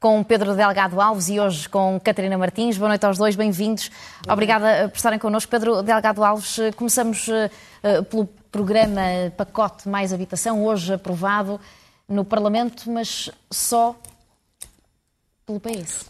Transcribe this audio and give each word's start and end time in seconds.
com 0.00 0.22
Pedro 0.22 0.54
Delgado 0.54 1.00
Alves 1.00 1.28
e 1.28 1.40
hoje 1.40 1.68
com 1.68 1.98
Catarina 1.98 2.38
Martins. 2.38 2.78
Boa 2.78 2.88
noite 2.88 3.04
aos 3.04 3.18
dois, 3.18 3.34
bem-vindos. 3.34 3.90
Obrigada 4.28 4.88
por 4.88 4.96
estarem 4.96 5.18
connosco. 5.18 5.50
Pedro 5.50 5.82
Delgado 5.82 6.22
Alves, 6.22 6.56
começamos 6.76 7.26
uh, 7.28 8.04
pelo 8.04 8.26
programa 8.50 9.00
Pacote 9.36 9.88
Mais 9.88 10.12
Habitação, 10.12 10.64
hoje 10.64 10.94
aprovado 10.94 11.60
no 12.08 12.24
Parlamento, 12.24 12.90
mas 12.90 13.28
só 13.50 13.96
pelo 15.44 15.58
PS. 15.58 16.06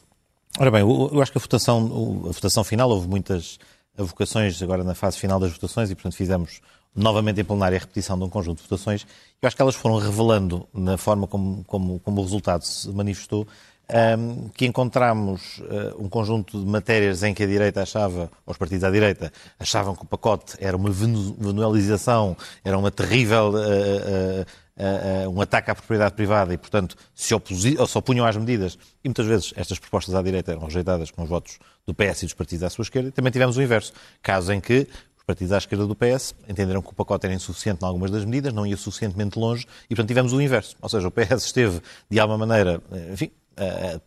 Ora 0.58 0.70
bem, 0.70 0.82
eu 0.82 1.22
acho 1.22 1.32
que 1.32 1.38
a 1.38 1.40
votação, 1.40 2.24
a 2.28 2.32
votação 2.32 2.64
final, 2.64 2.90
houve 2.90 3.08
muitas 3.08 3.58
vocações 3.96 4.62
agora 4.62 4.84
na 4.84 4.94
fase 4.94 5.18
final 5.18 5.40
das 5.40 5.52
votações 5.52 5.90
e, 5.90 5.94
portanto, 5.94 6.14
fizemos 6.14 6.60
novamente 6.94 7.40
em 7.40 7.44
plenária 7.44 7.76
a 7.76 7.80
repetição 7.80 8.18
de 8.18 8.24
um 8.24 8.28
conjunto 8.28 8.58
de 8.58 8.64
votações. 8.64 9.06
Eu 9.40 9.46
acho 9.46 9.56
que 9.56 9.62
elas 9.62 9.74
foram 9.74 9.98
revelando, 9.98 10.68
na 10.74 10.96
forma 10.96 11.26
como, 11.26 11.64
como, 11.64 12.00
como 12.00 12.20
o 12.20 12.24
resultado 12.24 12.64
se 12.64 12.88
manifestou, 12.90 13.46
um, 13.90 14.48
que 14.50 14.66
encontramos 14.66 15.58
uh, 15.58 16.02
um 16.02 16.08
conjunto 16.08 16.60
de 16.60 16.66
matérias 16.66 17.22
em 17.22 17.32
que 17.32 17.42
a 17.42 17.46
direita 17.46 17.82
achava, 17.82 18.30
os 18.46 18.56
partidos 18.56 18.84
à 18.84 18.90
direita, 18.90 19.32
achavam 19.58 19.94
que 19.96 20.02
o 20.02 20.06
pacote 20.06 20.56
era 20.60 20.76
uma 20.76 20.90
venuelização, 20.90 22.36
era 22.64 22.76
uma 22.76 22.90
terrível. 22.90 23.52
Uh, 23.54 24.68
uh, 24.78 25.28
um 25.28 25.40
ataque 25.40 25.70
à 25.70 25.74
propriedade 25.74 26.14
privada 26.14 26.54
e, 26.54 26.58
portanto, 26.58 26.96
se, 27.14 27.28
se 27.28 27.98
opunham 27.98 28.24
às 28.24 28.36
medidas. 28.36 28.78
E 29.02 29.08
muitas 29.08 29.26
vezes 29.26 29.52
estas 29.56 29.78
propostas 29.78 30.14
à 30.14 30.22
direita 30.22 30.52
eram 30.52 30.64
rejeitadas 30.64 31.10
com 31.10 31.22
os 31.22 31.28
votos 31.28 31.58
do 31.86 31.94
PS 31.94 32.22
e 32.22 32.26
dos 32.26 32.34
partidos 32.34 32.62
à 32.62 32.70
sua 32.70 32.82
esquerda. 32.82 33.08
E 33.08 33.12
também 33.12 33.32
tivemos 33.32 33.56
o 33.56 33.62
inverso, 33.62 33.92
caso 34.22 34.52
em 34.52 34.60
que 34.60 34.86
os 35.16 35.24
partidos 35.26 35.52
à 35.52 35.58
esquerda 35.58 35.86
do 35.86 35.96
PS 35.96 36.34
entenderam 36.48 36.80
que 36.80 36.90
o 36.90 36.94
pacote 36.94 37.26
era 37.26 37.34
insuficiente 37.34 37.82
em 37.82 37.86
algumas 37.86 38.10
das 38.10 38.24
medidas, 38.24 38.52
não 38.52 38.64
ia 38.64 38.76
suficientemente 38.76 39.38
longe, 39.38 39.66
e 39.86 39.88
portanto 39.88 40.08
tivemos 40.08 40.32
o 40.32 40.40
inverso. 40.40 40.76
Ou 40.80 40.88
seja, 40.88 41.08
o 41.08 41.10
PS 41.10 41.44
esteve, 41.44 41.80
de 42.08 42.20
alguma 42.20 42.46
maneira, 42.46 42.80
enfim, 43.12 43.30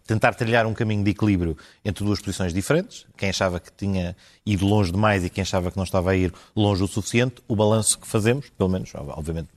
tentar 0.06 0.34
trilhar 0.34 0.66
um 0.66 0.74
caminho 0.74 1.04
de 1.04 1.12
equilíbrio 1.12 1.58
entre 1.84 2.04
duas 2.04 2.20
posições 2.20 2.54
diferentes. 2.54 3.06
Quem 3.18 3.30
achava 3.30 3.60
que 3.60 3.72
tinha 3.72 4.16
ido 4.46 4.66
longe 4.66 4.92
demais 4.92 5.24
e 5.24 5.30
quem 5.30 5.42
achava 5.42 5.72
que 5.72 5.78
não 5.78 5.84
estava 5.84 6.12
a 6.12 6.16
ir 6.16 6.34
longe 6.56 6.84
o 6.84 6.88
suficiente. 6.88 7.42
O 7.48 7.56
balanço 7.56 8.00
que 8.00 8.08
fazemos, 8.08 8.50
pelo 8.50 8.70
menos, 8.70 8.92
obviamente, 8.94 9.50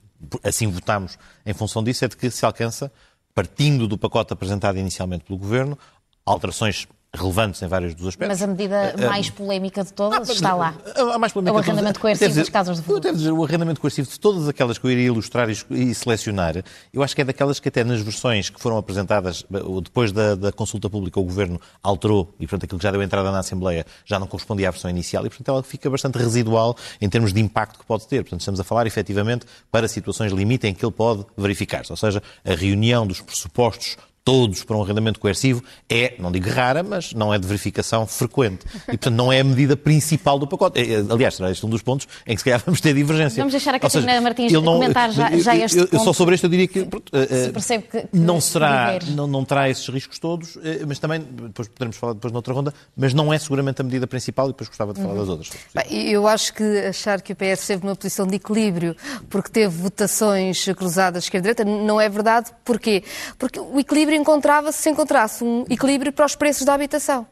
assim 0.42 0.67
votamos 0.67 1.19
em 1.45 1.53
função 1.53 1.83
disso, 1.83 2.05
é 2.05 2.09
de 2.09 2.17
que 2.17 2.31
se 2.31 2.45
alcança, 2.45 2.91
partindo 3.34 3.87
do 3.87 3.98
pacote 3.98 4.33
apresentado 4.33 4.78
inicialmente 4.78 5.25
pelo 5.25 5.39
Governo, 5.39 5.78
alterações 6.25 6.87
relevantes 7.14 7.62
em 7.62 7.66
vários 7.66 7.94
dos 7.94 8.08
aspectos. 8.08 8.40
Mas 8.40 8.42
a 8.42 8.46
medida 8.46 8.94
eh, 8.98 9.06
mais 9.06 9.30
polémica 9.30 9.84
de 9.84 9.92
todas 9.92 10.28
ah, 10.28 10.32
está 10.32 10.54
lá. 10.54 10.74
A, 10.96 11.18
mais 11.18 11.32
polémica 11.32 11.56
o 11.56 11.58
arrendamento 11.58 12.00
coercivo 12.00 12.28
dizer, 12.28 12.40
das 12.40 12.50
casas 12.50 12.76
de 12.76 12.82
futebol. 12.82 13.00
Devo 13.00 13.16
dizer, 13.16 13.32
o 13.32 13.44
arrendamento 13.44 13.80
coercivo 13.80 14.08
de 14.08 14.18
todas 14.18 14.48
aquelas 14.48 14.78
que 14.78 14.86
eu 14.86 14.90
iria 14.90 15.06
ilustrar 15.06 15.48
e 15.48 15.94
selecionar, 15.94 16.62
eu 16.92 17.02
acho 17.02 17.14
que 17.14 17.22
é 17.22 17.24
daquelas 17.24 17.60
que 17.60 17.68
até 17.68 17.84
nas 17.84 18.00
versões 18.00 18.50
que 18.50 18.60
foram 18.60 18.76
apresentadas 18.76 19.44
depois 19.82 20.12
da, 20.12 20.34
da 20.34 20.52
consulta 20.52 20.90
pública 20.90 21.20
o 21.20 21.24
Governo 21.24 21.60
alterou 21.82 22.34
e, 22.38 22.46
portanto, 22.46 22.64
aquilo 22.64 22.78
que 22.78 22.82
já 22.82 22.90
deu 22.90 23.02
entrada 23.02 23.30
na 23.30 23.38
Assembleia 23.38 23.86
já 24.04 24.18
não 24.18 24.26
correspondia 24.26 24.68
à 24.68 24.70
versão 24.70 24.90
inicial 24.90 25.24
e, 25.24 25.28
portanto, 25.28 25.48
ela 25.48 25.62
fica 25.62 25.88
bastante 25.88 26.18
residual 26.18 26.76
em 27.00 27.08
termos 27.08 27.32
de 27.32 27.40
impacto 27.40 27.78
que 27.78 27.84
pode 27.84 28.06
ter. 28.06 28.22
Portanto, 28.22 28.40
estamos 28.40 28.60
a 28.60 28.64
falar, 28.64 28.86
efetivamente, 28.86 29.46
para 29.70 29.86
situações 29.88 30.32
limite 30.32 30.66
em 30.66 30.74
que 30.74 30.84
ele 30.84 30.92
pode 30.92 31.24
verificar-se. 31.36 31.92
Ou 31.92 31.96
seja, 31.96 32.22
a 32.44 32.54
reunião 32.54 33.06
dos 33.06 33.20
pressupostos 33.20 33.96
todos 34.25 34.64
para 34.64 34.77
um 34.77 34.83
arrendamento 34.83 35.21
coercivo 35.21 35.62
é, 35.88 36.15
não 36.19 36.32
digo 36.32 36.48
rara, 36.48 36.82
mas 36.82 37.12
não 37.12 37.32
é 37.32 37.38
de 37.38 37.47
verificação 37.47 38.06
frequente. 38.06 38.65
E, 38.88 38.97
portanto, 38.97 39.15
não 39.15 39.32
é 39.32 39.41
a 39.41 39.44
medida 39.44 39.76
principal 39.76 40.38
do 40.38 40.47
pacote. 40.47 40.81
É, 40.81 41.04
aliás, 41.10 41.34
será 41.34 41.50
este 41.50 41.65
um 41.66 41.69
dos 41.69 41.82
pontos 41.82 42.09
em 42.26 42.34
que 42.34 42.41
se 42.41 42.44
calhar 42.44 42.62
vamos 42.65 42.81
ter 42.81 42.94
divergência. 42.94 43.41
Vamos 43.41 43.53
deixar 43.53 43.75
a 43.75 43.78
Catarina 43.78 44.21
Martins 44.21 44.53
não, 44.53 44.62
comentar 44.62 45.12
já, 45.12 45.37
já 45.37 45.56
este 45.56 45.78
eu, 45.78 45.88
ponto. 45.88 46.04
Só 46.04 46.12
sobre 46.12 46.34
este 46.34 46.44
eu 46.44 46.50
diria 46.50 46.69
que, 46.69 46.81
se 46.81 47.53
percebe 47.53 47.84
que, 47.84 48.03
que 48.03 48.16
não 48.16 48.41
será, 48.41 48.98
não, 49.10 49.26
não 49.26 49.44
terá 49.44 49.69
esses 49.69 49.87
riscos 49.88 50.19
todos, 50.19 50.56
eh, 50.62 50.84
mas 50.87 50.98
também, 50.98 51.21
depois 51.21 51.69
poderemos 51.69 51.97
falar 51.97 52.15
depois 52.15 52.32
noutra 52.32 52.54
ronda, 52.54 52.72
mas 52.97 53.12
não 53.12 53.32
é 53.32 53.38
seguramente 53.38 53.81
a 53.81 53.84
medida 53.84 54.06
principal 54.06 54.47
e 54.47 54.53
depois 54.53 54.69
gostava 54.69 54.94
de 54.94 55.00
falar 55.00 55.15
uhum. 55.15 55.21
das 55.21 55.28
outras. 55.28 55.50
Bem, 55.75 56.10
eu 56.10 56.27
acho 56.27 56.54
que 56.54 56.62
achar 56.87 57.21
que 57.21 57.32
o 57.32 57.37
PS 57.37 57.60
esteve 57.60 57.84
numa 57.84 57.97
posição 57.97 58.27
de 58.27 58.37
equilíbrio 58.37 58.97
porque 59.28 59.50
teve 59.50 59.69
votações 59.77 60.65
cruzadas 60.75 61.25
esquerda-direita 61.25 61.65
não 61.65 62.00
é 62.00 62.09
verdade. 62.09 62.50
Porquê? 62.65 63.03
Porque 63.38 63.59
o 63.59 63.78
equilíbrio 63.78 64.13
encontrava-se 64.14 64.88
encontrasse 64.88 65.42
um 65.42 65.64
equilíbrio 65.69 66.12
para 66.12 66.26
os 66.26 66.34
preços 66.34 66.64
da 66.64 66.75
habitação. 66.75 67.26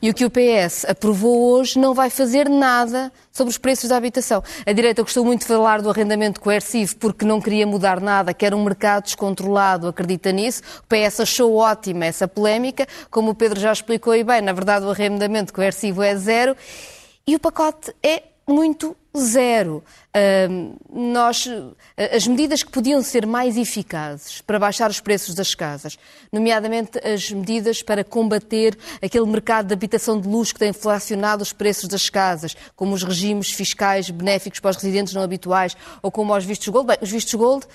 E 0.00 0.08
o 0.10 0.14
que 0.14 0.24
o 0.24 0.30
PS 0.30 0.86
aprovou 0.86 1.52
hoje 1.52 1.78
não 1.78 1.92
vai 1.92 2.10
fazer 2.10 2.48
nada 2.48 3.12
sobre 3.30 3.50
os 3.50 3.58
preços 3.58 3.88
da 3.88 3.96
habitação. 3.96 4.42
A 4.66 4.72
direita 4.72 5.02
gostou 5.02 5.24
muito 5.24 5.40
de 5.40 5.46
falar 5.46 5.82
do 5.82 5.90
arrendamento 5.90 6.40
coercivo 6.40 6.96
porque 6.96 7.24
não 7.24 7.40
queria 7.40 7.66
mudar 7.66 8.00
nada, 8.00 8.32
que 8.32 8.46
era 8.46 8.56
um 8.56 8.64
mercado 8.64 9.04
descontrolado, 9.04 9.88
acredita 9.88 10.32
nisso. 10.32 10.62
O 10.80 10.86
PS 10.88 11.20
achou 11.20 11.54
ótima 11.56 12.06
essa 12.06 12.26
polémica, 12.26 12.86
como 13.10 13.30
o 13.30 13.34
Pedro 13.34 13.60
já 13.60 13.72
explicou 13.72 14.14
e 14.14 14.24
bem, 14.24 14.40
na 14.40 14.52
verdade 14.52 14.86
o 14.86 14.90
arrendamento 14.90 15.52
coercivo 15.52 16.02
é 16.02 16.16
zero 16.16 16.56
e 17.26 17.36
o 17.36 17.38
pacote 17.38 17.94
é 18.02 18.22
muito 18.46 18.96
zero. 19.16 19.82
Uh, 20.08 20.76
nós, 20.90 21.48
as 21.96 22.26
medidas 22.26 22.62
que 22.62 22.72
podiam 22.72 23.02
ser 23.02 23.26
mais 23.26 23.56
eficazes 23.56 24.40
para 24.40 24.58
baixar 24.58 24.90
os 24.90 25.00
preços 25.00 25.34
das 25.34 25.54
casas, 25.54 25.98
nomeadamente 26.32 26.98
as 27.06 27.30
medidas 27.30 27.82
para 27.82 28.02
combater 28.02 28.76
aquele 29.02 29.26
mercado 29.26 29.66
de 29.66 29.74
habitação 29.74 30.20
de 30.20 30.26
luxo 30.26 30.54
que 30.54 30.58
tem 30.58 30.70
inflacionado 30.70 31.42
os 31.42 31.52
preços 31.52 31.88
das 31.88 32.08
casas, 32.08 32.56
como 32.74 32.94
os 32.94 33.02
regimes 33.02 33.50
fiscais 33.52 34.10
benéficos 34.10 34.60
para 34.60 34.70
os 34.70 34.76
residentes 34.76 35.14
não 35.14 35.22
habituais 35.22 35.76
ou 36.02 36.10
como 36.10 36.34
os 36.34 36.44
vistos 36.44 36.68
gold. 36.68 36.88
Bem, 36.88 36.98
os 37.00 37.10
vistos 37.10 37.34
gold 37.34 37.66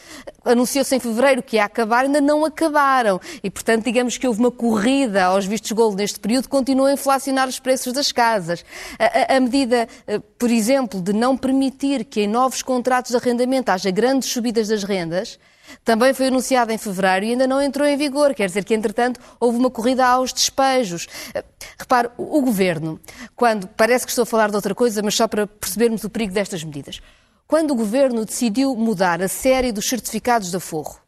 anunciou-se 0.43 0.95
em 0.95 0.99
fevereiro 0.99 1.41
que 1.41 1.55
ia 1.55 1.65
acabar, 1.65 2.05
ainda 2.05 2.19
não 2.19 2.43
acabaram. 2.43 3.21
E, 3.43 3.49
portanto, 3.49 3.85
digamos 3.85 4.17
que 4.17 4.27
houve 4.27 4.39
uma 4.39 4.51
corrida 4.51 5.25
aos 5.25 5.45
vistos 5.45 5.71
gold 5.71 5.95
neste 5.95 6.19
período, 6.19 6.49
continua 6.49 6.89
a 6.89 6.93
inflacionar 6.93 7.47
os 7.47 7.59
preços 7.59 7.93
das 7.93 8.11
casas. 8.11 8.65
A, 8.99 9.33
a, 9.33 9.37
a 9.37 9.39
medida, 9.39 9.87
eh, 10.07 10.19
por 10.37 10.49
exemplo, 10.49 11.01
de 11.01 11.13
não 11.23 11.37
permitir 11.37 12.03
que 12.03 12.21
em 12.21 12.27
novos 12.27 12.61
contratos 12.61 13.11
de 13.11 13.17
arrendamento 13.17 13.69
haja 13.69 13.89
grandes 13.89 14.29
subidas 14.29 14.67
das 14.67 14.83
rendas, 14.83 15.39
também 15.85 16.13
foi 16.13 16.27
anunciada 16.27 16.73
em 16.73 16.77
fevereiro 16.77 17.25
e 17.25 17.29
ainda 17.29 17.47
não 17.47 17.61
entrou 17.61 17.87
em 17.87 17.95
vigor. 17.95 18.33
Quer 18.33 18.47
dizer 18.47 18.65
que, 18.65 18.73
entretanto, 18.73 19.21
houve 19.39 19.57
uma 19.57 19.71
corrida 19.71 20.05
aos 20.05 20.33
despejos. 20.33 21.07
Eh, 21.33 21.43
repare, 21.79 22.09
o 22.17 22.41
governo, 22.41 22.99
quando. 23.37 23.67
Parece 23.67 24.05
que 24.05 24.11
estou 24.11 24.23
a 24.23 24.25
falar 24.25 24.49
de 24.49 24.57
outra 24.57 24.75
coisa, 24.75 25.01
mas 25.01 25.15
só 25.15 25.25
para 25.25 25.47
percebermos 25.47 26.03
o 26.03 26.09
perigo 26.09 26.33
destas 26.33 26.61
medidas. 26.61 26.99
Quando 27.47 27.71
o 27.71 27.75
governo 27.75 28.25
decidiu 28.25 28.75
mudar 28.75 29.21
a 29.21 29.29
série 29.29 29.71
dos 29.71 29.87
certificados 29.87 30.51
de 30.51 30.57
aforro, 30.57 30.99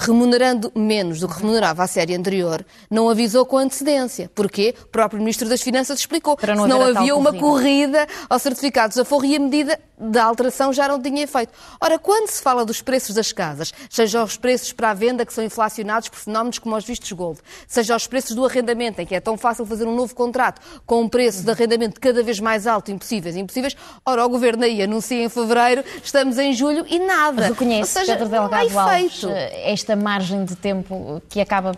remunerando 0.00 0.72
menos 0.74 1.20
do 1.20 1.28
que 1.28 1.38
remunerava 1.38 1.82
a 1.82 1.86
série 1.86 2.14
anterior, 2.14 2.64
não 2.90 3.08
avisou 3.08 3.44
com 3.44 3.58
antecedência. 3.58 4.30
Porquê? 4.34 4.74
O 4.84 4.86
próprio 4.86 5.20
Ministro 5.20 5.48
das 5.48 5.60
Finanças 5.60 5.98
explicou. 5.98 6.36
Para 6.36 6.54
não, 6.54 6.66
não 6.66 6.82
havia 6.82 7.14
uma 7.14 7.32
corrida 7.32 8.06
aos 8.28 8.42
certificados 8.42 8.94
de 8.94 9.02
aforro 9.02 9.24
e 9.26 9.36
a 9.36 9.38
medida 9.38 9.78
da 10.00 10.24
alteração 10.24 10.72
já 10.72 10.88
não 10.88 11.00
tinha 11.00 11.22
efeito. 11.22 11.52
Ora, 11.78 11.98
quando 11.98 12.28
se 12.28 12.40
fala 12.40 12.64
dos 12.64 12.80
preços 12.80 13.14
das 13.14 13.32
casas, 13.32 13.72
seja 13.90 14.24
os 14.24 14.36
preços 14.36 14.72
para 14.72 14.90
a 14.90 14.94
venda 14.94 15.26
que 15.26 15.32
são 15.32 15.44
inflacionados 15.44 16.08
por 16.08 16.18
fenómenos 16.18 16.58
como 16.58 16.74
os 16.74 16.84
vistos 16.84 17.12
gold, 17.12 17.38
seja 17.68 17.94
os 17.94 18.06
preços 18.06 18.34
do 18.34 18.44
arrendamento, 18.44 19.00
em 19.02 19.06
que 19.06 19.14
é 19.14 19.20
tão 19.20 19.36
fácil 19.36 19.66
fazer 19.66 19.86
um 19.86 19.94
novo 19.94 20.14
contrato 20.14 20.62
com 20.86 21.02
um 21.02 21.08
preço 21.08 21.42
de 21.42 21.50
arrendamento 21.50 22.00
cada 22.00 22.22
vez 22.22 22.40
mais 22.40 22.66
alto, 22.66 22.90
impossíveis, 22.90 23.36
impossíveis, 23.36 23.76
ora, 24.04 24.24
o 24.24 24.28
Governo 24.28 24.64
aí 24.64 24.82
anuncia 24.82 25.22
em 25.22 25.28
fevereiro, 25.28 25.84
estamos 26.02 26.38
em 26.38 26.54
julho 26.54 26.86
e 26.88 26.98
nada. 26.98 27.48
Reconhece, 27.48 27.98
Ou 27.98 28.04
seja, 28.04 28.16
Pedro 28.16 28.30
Delgado 28.30 28.78
Alves, 28.78 29.24
esta 29.64 29.89
margem 29.96 30.44
de 30.44 30.56
tempo 30.56 31.22
que 31.28 31.40
acaba 31.40 31.72